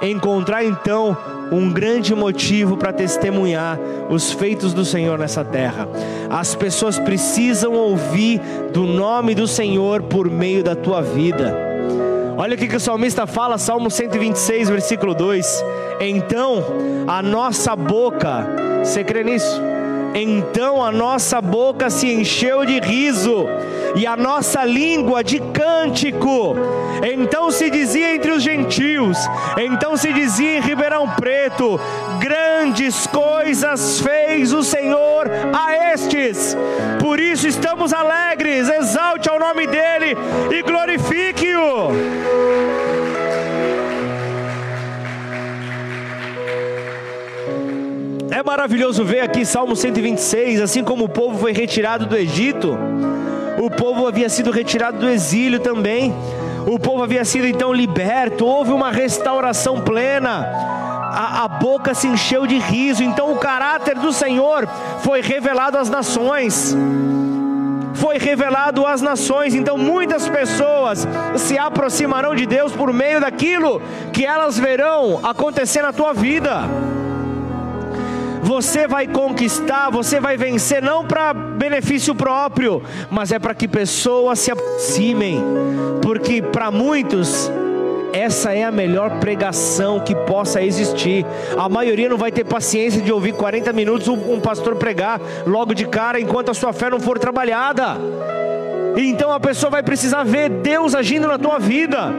[0.02, 1.16] encontrar então
[1.52, 3.78] um grande motivo para testemunhar
[4.10, 5.88] os feitos do Senhor nessa terra.
[6.28, 8.40] As pessoas precisam ouvir
[8.72, 11.71] do nome do Senhor por meio da tua vida.
[12.36, 15.64] Olha o que o salmista fala, Salmo 126, versículo 2:
[16.00, 16.64] Então
[17.06, 18.46] a nossa boca,
[18.82, 19.60] você crê nisso?
[20.14, 23.46] Então a nossa boca se encheu de riso
[23.94, 26.54] e a nossa língua de cântico.
[27.02, 29.18] Então se dizia entre os gentios,
[29.58, 31.80] então se dizia em Ribeirão Preto:
[32.18, 36.56] grandes coisas fez o Senhor a estes.
[37.02, 40.16] Por isso estamos alegres, exalte ao nome dele
[40.50, 41.90] e glorifique-o.
[48.30, 52.78] É maravilhoso ver aqui Salmo 126, assim como o povo foi retirado do Egito
[53.58, 56.12] o povo havia sido retirado do exílio também,
[56.66, 60.81] o povo havia sido então liberto, houve uma restauração plena.
[61.12, 64.66] A, a, boca se encheu de riso, então o caráter do Senhor
[65.00, 66.74] foi revelado às nações.
[67.94, 71.06] Foi revelado às nações, então muitas pessoas
[71.36, 73.82] se aproximarão de Deus por meio daquilo
[74.12, 76.62] que elas verão acontecer na tua vida
[78.42, 84.40] você vai conquistar, você vai vencer não para benefício próprio, mas é para que pessoas
[84.40, 85.40] se aproximem,
[86.02, 87.48] porque para muitos
[88.12, 91.24] essa é a melhor pregação que possa existir.
[91.56, 95.86] A maioria não vai ter paciência de ouvir 40 minutos um, pastor pregar logo de
[95.86, 97.96] cara enquanto a sua fé não for trabalhada.
[98.96, 102.12] Então a pessoa vai precisar ver Deus agindo na tua vida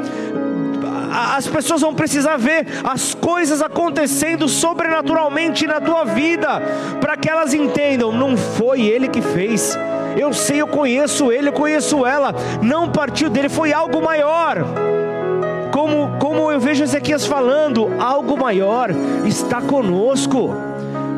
[1.13, 6.59] as pessoas vão precisar ver as coisas acontecendo sobrenaturalmente na tua vida,
[6.99, 9.77] para que elas entendam: não foi Ele que fez.
[10.17, 12.33] Eu sei, eu conheço Ele, eu conheço ela.
[12.61, 14.57] Não partiu dele, foi algo maior.
[15.83, 18.89] Como, como eu vejo Ezequias falando, algo maior
[19.25, 20.55] está conosco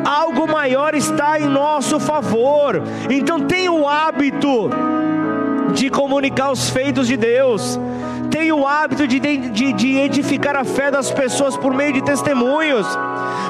[0.04, 2.82] algo maior está em nosso favor.
[3.10, 4.70] Então tenha o hábito
[5.74, 7.80] de comunicar os feitos de Deus
[8.26, 12.86] tem o hábito de, de, de edificar a fé das pessoas por meio de testemunhos.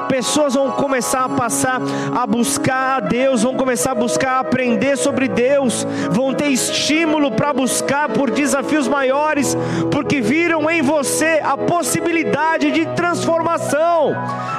[0.07, 1.81] Pessoas vão começar a passar
[2.15, 7.31] a buscar a Deus, vão começar a buscar a aprender sobre Deus, vão ter estímulo
[7.31, 9.57] para buscar por desafios maiores,
[9.91, 14.13] porque viram em você a possibilidade de transformação,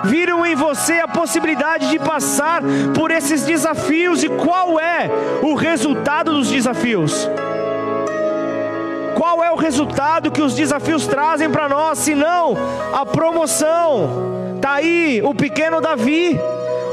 [0.05, 2.63] viram em você a possibilidade de passar
[2.95, 4.23] por esses desafios.
[4.23, 5.11] E qual é
[5.43, 7.29] o resultado dos desafios?
[9.17, 12.55] Qual é o resultado que os desafios trazem para nós, senão
[12.93, 14.55] a promoção?
[14.57, 16.39] Está aí o pequeno Davi,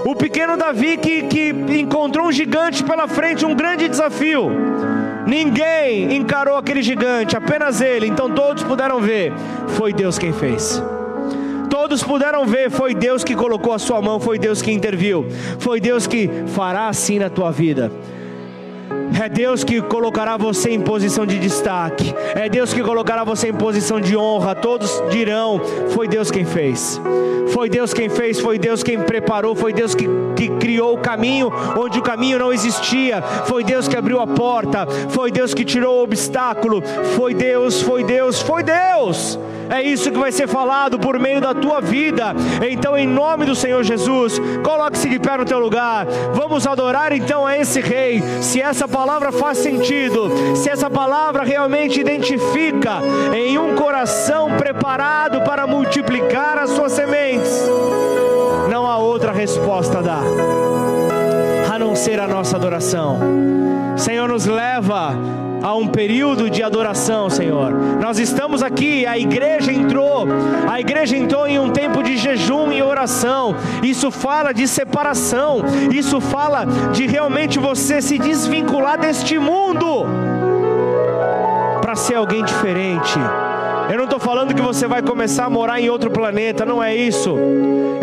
[0.05, 4.49] o pequeno Davi que, que encontrou um gigante pela frente, um grande desafio.
[5.27, 8.07] Ninguém encarou aquele gigante, apenas ele.
[8.07, 9.33] Então todos puderam ver,
[9.75, 10.81] foi Deus quem fez.
[11.69, 15.25] Todos puderam ver, foi Deus que colocou a sua mão, foi Deus que interviu,
[15.59, 17.91] foi Deus que fará assim na tua vida.
[19.19, 22.13] É Deus que colocará você em posição de destaque.
[22.35, 24.55] É Deus que colocará você em posição de honra.
[24.55, 26.99] Todos dirão: Foi Deus quem fez.
[27.53, 30.07] Foi Deus quem fez, foi Deus quem preparou, foi Deus que,
[30.43, 34.85] que criou o caminho onde o caminho não existia, foi Deus que abriu a porta,
[35.09, 36.81] foi Deus que tirou o obstáculo,
[37.15, 39.39] foi Deus, foi Deus, foi Deus.
[39.69, 42.35] É isso que vai ser falado por meio da tua vida.
[42.69, 46.05] Então, em nome do Senhor Jesus, coloque-se de pé no teu lugar.
[46.33, 48.21] Vamos adorar então a esse Rei.
[48.41, 53.01] Se essa palavra faz sentido, se essa palavra realmente identifica
[53.33, 57.67] em um coração preparado para multiplicar as suas sementes,
[58.73, 60.23] não há outra resposta a dar
[61.71, 63.19] a não ser a nossa adoração.
[63.95, 65.15] Senhor, nos leva
[65.61, 67.71] a um período de adoração, Senhor.
[68.01, 70.25] Nós estamos aqui, a igreja entrou,
[70.67, 73.55] a igreja entrou em um tempo de jejum e oração.
[73.83, 75.61] Isso fala de separação,
[75.91, 80.07] isso fala de realmente você se desvincular deste mundo
[81.79, 83.19] para ser alguém diferente
[83.91, 86.95] Eu não estou falando que você vai começar a morar em outro planeta, não é
[86.95, 87.37] isso.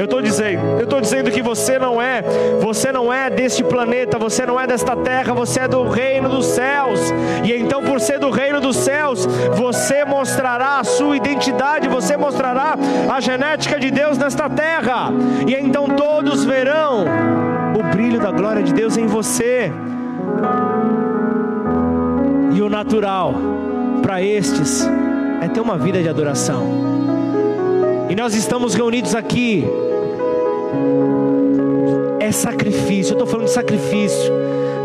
[0.01, 2.23] Eu estou dizendo, eu estou dizendo que você não é,
[2.59, 6.47] você não é deste planeta, você não é desta terra, você é do reino dos
[6.47, 7.13] céus.
[7.45, 12.79] E então, por ser do reino dos céus, você mostrará a sua identidade, você mostrará
[13.15, 15.11] a genética de Deus nesta terra.
[15.47, 17.05] E então todos verão
[17.79, 19.71] o brilho da glória de Deus em você.
[22.55, 23.35] E o natural
[24.01, 24.89] para estes
[25.43, 26.65] é ter uma vida de adoração.
[28.09, 29.63] E nós estamos reunidos aqui.
[32.19, 34.33] É sacrifício, eu estou falando de sacrifício.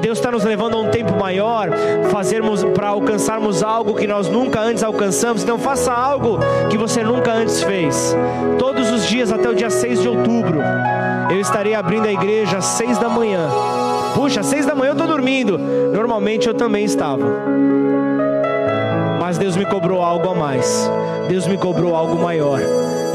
[0.01, 1.69] Deus está nos levando a um tempo maior,
[2.11, 5.43] fazermos para alcançarmos algo que nós nunca antes alcançamos.
[5.43, 8.15] Então faça algo que você nunca antes fez.
[8.59, 10.59] Todos os dias até o dia 6 de outubro,
[11.29, 13.49] eu estarei abrindo a igreja às 6 da manhã.
[14.13, 15.57] Puxa, às 6 da manhã eu estou dormindo.
[15.57, 17.25] Normalmente eu também estava
[19.25, 20.87] mas Deus me cobrou algo a mais.
[21.27, 22.59] Deus me cobrou algo maior.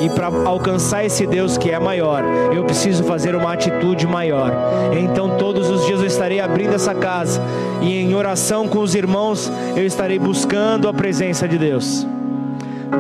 [0.01, 4.51] E para alcançar esse Deus que é maior, eu preciso fazer uma atitude maior.
[4.93, 7.41] Então, todos os dias eu estarei abrindo essa casa
[7.81, 12.05] e em oração com os irmãos, eu estarei buscando a presença de Deus.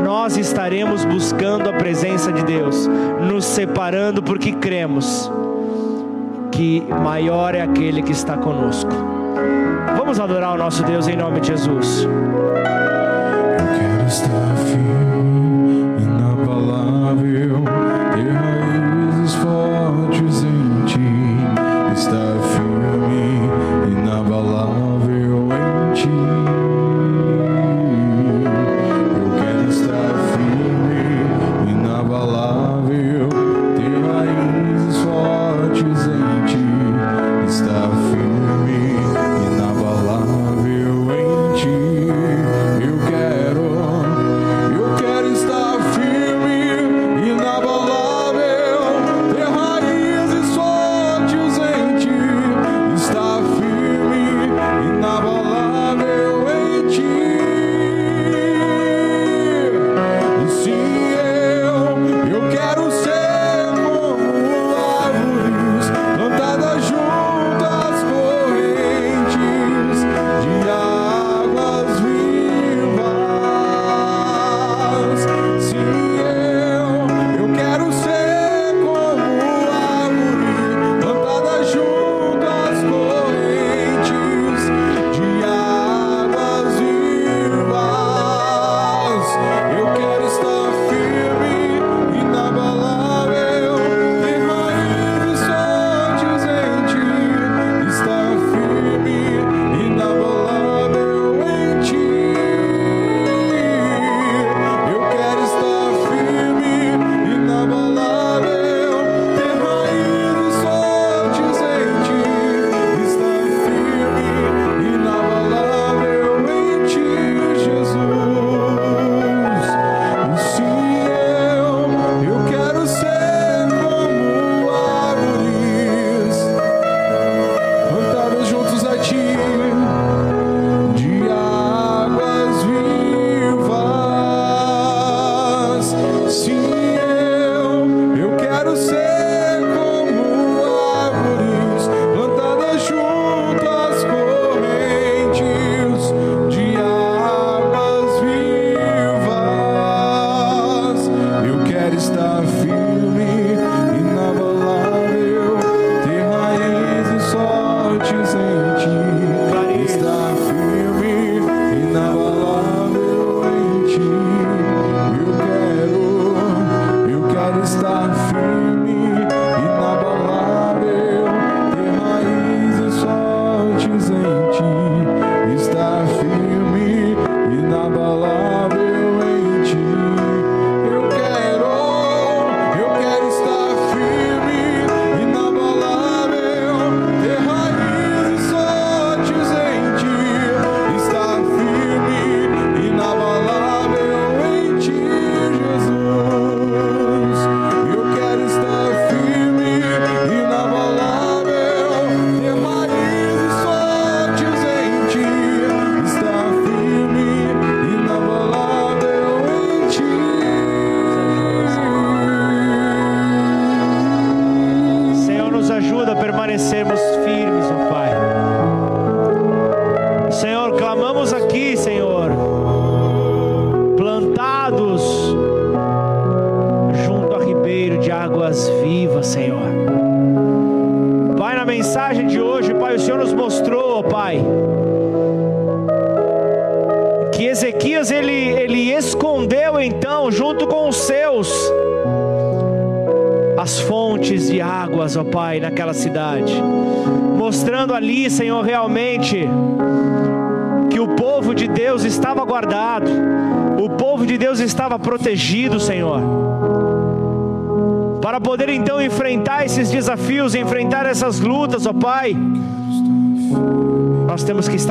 [0.04, 2.88] Nós estaremos buscando a presença de Deus,
[3.26, 5.28] nos separando porque cremos
[6.52, 8.92] que maior é aquele que está conosco.
[9.96, 12.06] Vamos adorar o nosso Deus em nome de Jesus
[14.10, 15.19] está firme,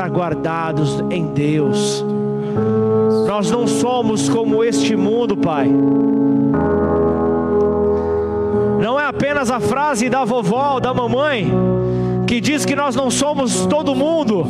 [0.10, 2.03] guardados em Deus.
[3.28, 5.70] Nós não somos como este mundo, Pai.
[8.82, 11.51] Não é apenas a frase da vovó, da mamãe,
[12.30, 14.45] que diz que nós não somos todo mundo,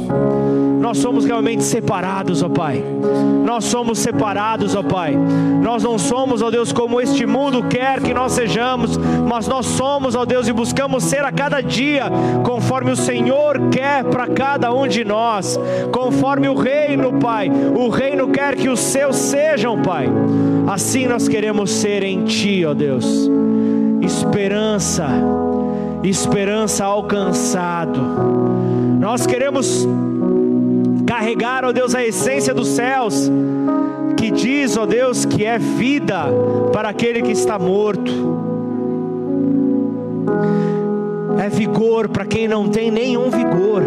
[0.81, 2.83] nós somos realmente separados, ó Pai.
[3.45, 5.17] Nós somos separados, ó Pai.
[5.63, 10.13] Nós não somos, ó Deus, como este mundo quer que nós sejamos, mas nós somos,
[10.13, 12.11] ó Deus, e buscamos ser a cada dia
[12.43, 15.57] conforme o Senhor quer para cada um de nós,
[15.89, 17.49] conforme o reino, Pai.
[17.49, 20.09] O reino quer que os seus sejam, Pai.
[20.67, 23.31] Assim nós queremos ser em Ti, ó Deus.
[24.01, 25.07] Esperança
[26.03, 27.99] esperança alcançado.
[28.99, 29.87] Nós queremos
[31.05, 33.29] carregar, ó Deus, a essência dos céus,
[34.15, 36.25] que diz, ó Deus, que é vida
[36.71, 38.11] para aquele que está morto.
[41.43, 43.83] É vigor para quem não tem nenhum vigor.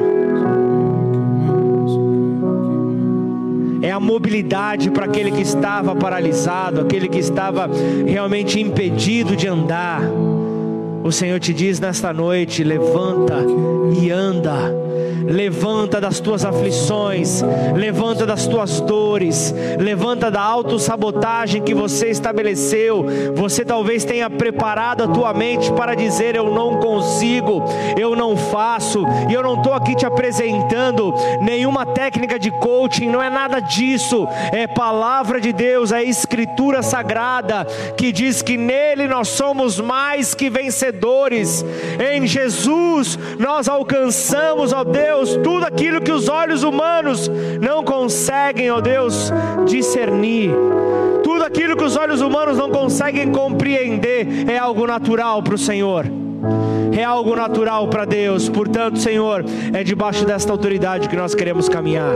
[3.82, 7.68] É a mobilidade para aquele que estava paralisado, aquele que estava
[8.06, 10.00] realmente impedido de andar.
[11.04, 13.38] O Senhor te diz nesta noite: levanta
[14.00, 14.70] e anda
[15.26, 17.42] levanta das tuas aflições,
[17.74, 23.04] levanta das tuas dores, levanta da autossabotagem que você estabeleceu.
[23.34, 27.64] Você talvez tenha preparado a tua mente para dizer: Eu não consigo,
[27.98, 33.22] eu não faço, e eu não estou aqui te apresentando nenhuma técnica de coaching, não
[33.22, 37.66] é nada disso, é palavra de Deus, é escritura sagrada
[37.96, 41.64] que diz que nele nós somos mais que vencedores,
[41.98, 48.70] em Jesus nós alcançamos, ó Deus Deus, tudo aquilo que os olhos humanos não conseguem,
[48.70, 49.30] ó Deus,
[49.66, 50.50] discernir.
[51.22, 56.06] Tudo aquilo que os olhos humanos não conseguem compreender é algo natural para o Senhor.
[56.96, 58.48] É algo natural para Deus.
[58.48, 59.44] Portanto, Senhor,
[59.74, 62.14] é debaixo desta autoridade que nós queremos caminhar.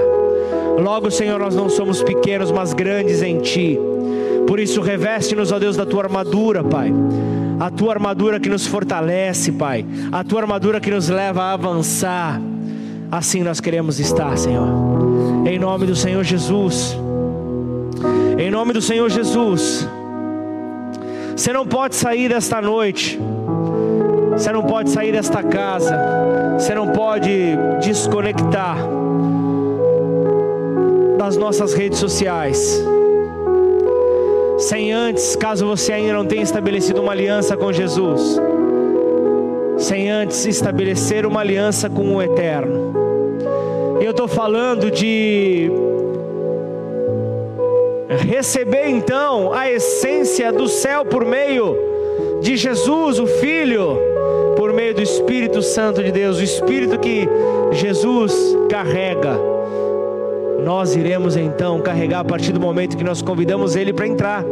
[0.83, 3.79] Logo, Senhor, nós não somos pequenos, mas grandes em Ti.
[4.47, 6.91] Por isso, reveste-nos, ó Deus, da tua armadura, Pai.
[7.61, 9.85] A tua armadura que nos fortalece, Pai.
[10.11, 12.41] A tua armadura que nos leva a avançar.
[13.11, 14.69] Assim nós queremos estar, Senhor.
[15.47, 16.97] Em nome do Senhor Jesus.
[18.39, 19.89] Em nome do Senhor Jesus.
[21.37, 23.19] Você não pode sair desta noite.
[24.33, 25.97] Você não pode sair desta casa.
[26.59, 27.31] Você não pode
[27.81, 28.77] desconectar
[31.17, 32.83] das nossas redes sociais.
[34.59, 38.41] Sem antes, caso você ainda não tenha estabelecido uma aliança com Jesus
[39.87, 42.93] sem antes estabelecer uma aliança com o Eterno.
[44.01, 45.71] Eu estou falando de
[48.09, 51.77] receber então a essência do céu por meio
[52.41, 53.97] de Jesus, o Filho,
[54.57, 57.29] por meio do Espírito Santo de Deus, o Espírito que
[57.71, 58.35] Jesus
[58.69, 59.39] carrega
[60.67, 64.45] nós iremos então carregar a partir do momento que nós convidamos Ele para entrar.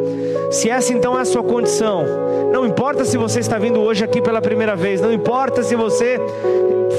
[0.49, 2.05] Se essa então é a sua condição,
[2.53, 6.21] não importa se você está vindo hoje aqui pela primeira vez, não importa se você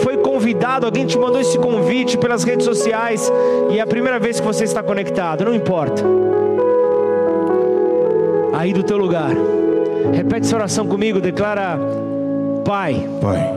[0.04, 3.32] foi convidado, alguém te mandou esse convite pelas redes sociais
[3.70, 6.04] e é a primeira vez que você está conectado, não importa.
[8.52, 9.32] Aí do teu lugar,
[10.12, 11.80] repete essa oração comigo, declara:
[12.66, 13.50] Pai, Pai,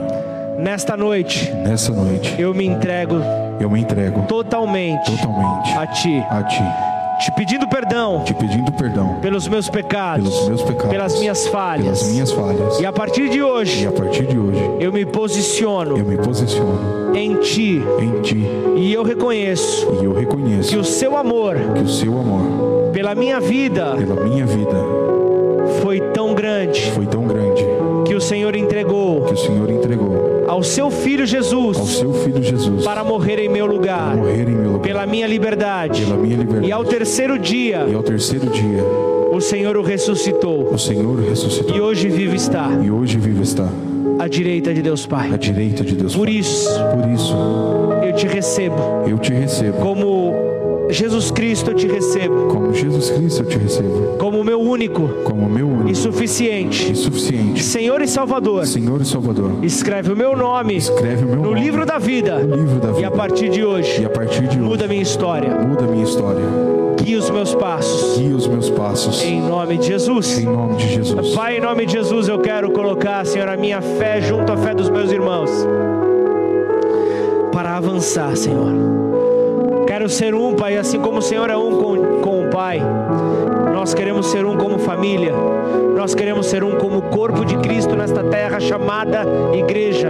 [0.57, 3.17] nesta noite, nessa noite, eu me entrego
[3.59, 4.23] eu me entrego.
[4.23, 5.77] Totalmente, totalmente.
[5.77, 6.63] A Ti, a Ti,
[7.19, 8.23] te pedindo perdão.
[8.23, 9.15] Te pedindo perdão.
[9.21, 11.83] Pelos meus pecados, pelos meus pecados, pelas minhas falhas.
[11.99, 12.79] pelas minhas falhas.
[12.79, 16.17] E a partir de E hoje, a partir de hoje, eu me posiciono eu me
[16.17, 17.81] posiciono em Ti.
[17.99, 18.47] em Ti.
[18.77, 23.13] E eu reconheço e eu reconheço que o Seu amor que o Seu amor pela
[23.13, 24.77] minha vida pela minha vida
[25.81, 27.65] foi tão grande foi tão grande
[28.05, 30.08] que o Senhor entregou que o Senhor entregou
[30.49, 34.55] ao Seu Filho ao Jesus Seu Filho Jesus para morrer em meu lugar, morrer em
[34.55, 36.03] meu lugar pela minha liberdade.
[36.03, 36.67] pela minha liberdade.
[36.67, 38.83] E ao terceiro dia, E ao terceiro dia,
[39.31, 43.69] o Senhor o ressuscitou o Senhor ressuscitou e hoje vivo está e hoje vivo está
[44.17, 45.31] à direita de Deus Pai.
[45.31, 46.13] à direita de Deus.
[46.15, 46.35] Por Pai.
[46.35, 47.33] isso, Por isso,
[48.05, 48.75] eu te recebo
[49.07, 50.28] eu te recebo como
[50.89, 54.15] Jesus Cristo eu te recebo Como Jesus Cristo eu te recebo.
[54.17, 57.63] como meu único Como meu e único suficiente e suficiente.
[57.63, 58.65] Senhor e Salvador.
[58.65, 59.51] Senhor e Salvador.
[59.63, 62.87] Escreve o meu nome Escreve o meu no nome livro da vida no livro da
[62.87, 63.11] e a vida.
[63.11, 66.43] partir de E hoje a partir de muda hoje minha história, muda minha história.
[67.01, 69.23] guia os meus passos Guia os meus passos.
[69.23, 70.39] em nome de Jesus.
[70.39, 71.35] Em nome de Jesus.
[71.35, 74.73] Pai, em nome de Jesus, eu quero colocar, Senhor, a minha fé junto à fé
[74.73, 75.49] dos meus irmãos
[77.51, 78.98] para avançar, Senhor.
[79.99, 82.81] Quero ser um, Pai, assim como o Senhor é um com, com o Pai.
[83.73, 85.33] Nós queremos ser um como família.
[85.93, 90.09] Nós queremos ser um como corpo de Cristo nesta terra chamada igreja.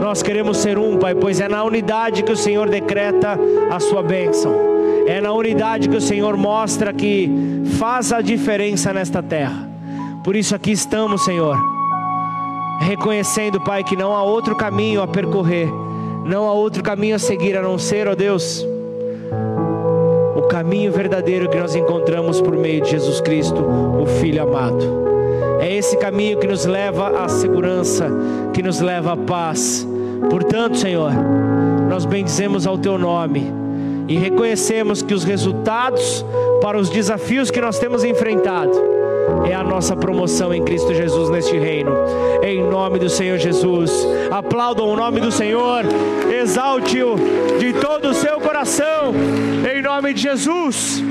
[0.00, 3.38] Nós queremos ser um, Pai, pois é na unidade que o Senhor decreta
[3.70, 4.52] a sua bênção.
[5.06, 9.70] É na unidade que o Senhor mostra que faz a diferença nesta terra.
[10.24, 11.56] Por isso aqui estamos, Senhor,
[12.80, 15.68] reconhecendo, Pai, que não há outro caminho a percorrer,
[16.24, 18.71] não há outro caminho a seguir a não ser, ó Deus,
[20.52, 23.64] caminho verdadeiro que nós encontramos por meio de Jesus Cristo,
[23.98, 24.84] o Filho amado.
[25.58, 28.06] É esse caminho que nos leva à segurança,
[28.52, 29.88] que nos leva à paz.
[30.28, 31.10] Portanto, Senhor,
[31.88, 33.50] nós bendizemos ao Teu nome
[34.06, 36.22] e reconhecemos que os resultados
[36.60, 39.01] para os desafios que nós temos enfrentado
[39.44, 41.92] é a nossa promoção em Cristo Jesus neste reino.
[42.42, 44.06] Em nome do Senhor Jesus.
[44.30, 45.84] Aplaudam o nome do Senhor.
[46.32, 47.16] Exalte-o
[47.58, 49.12] de todo o seu coração.
[49.72, 51.02] Em nome de Jesus.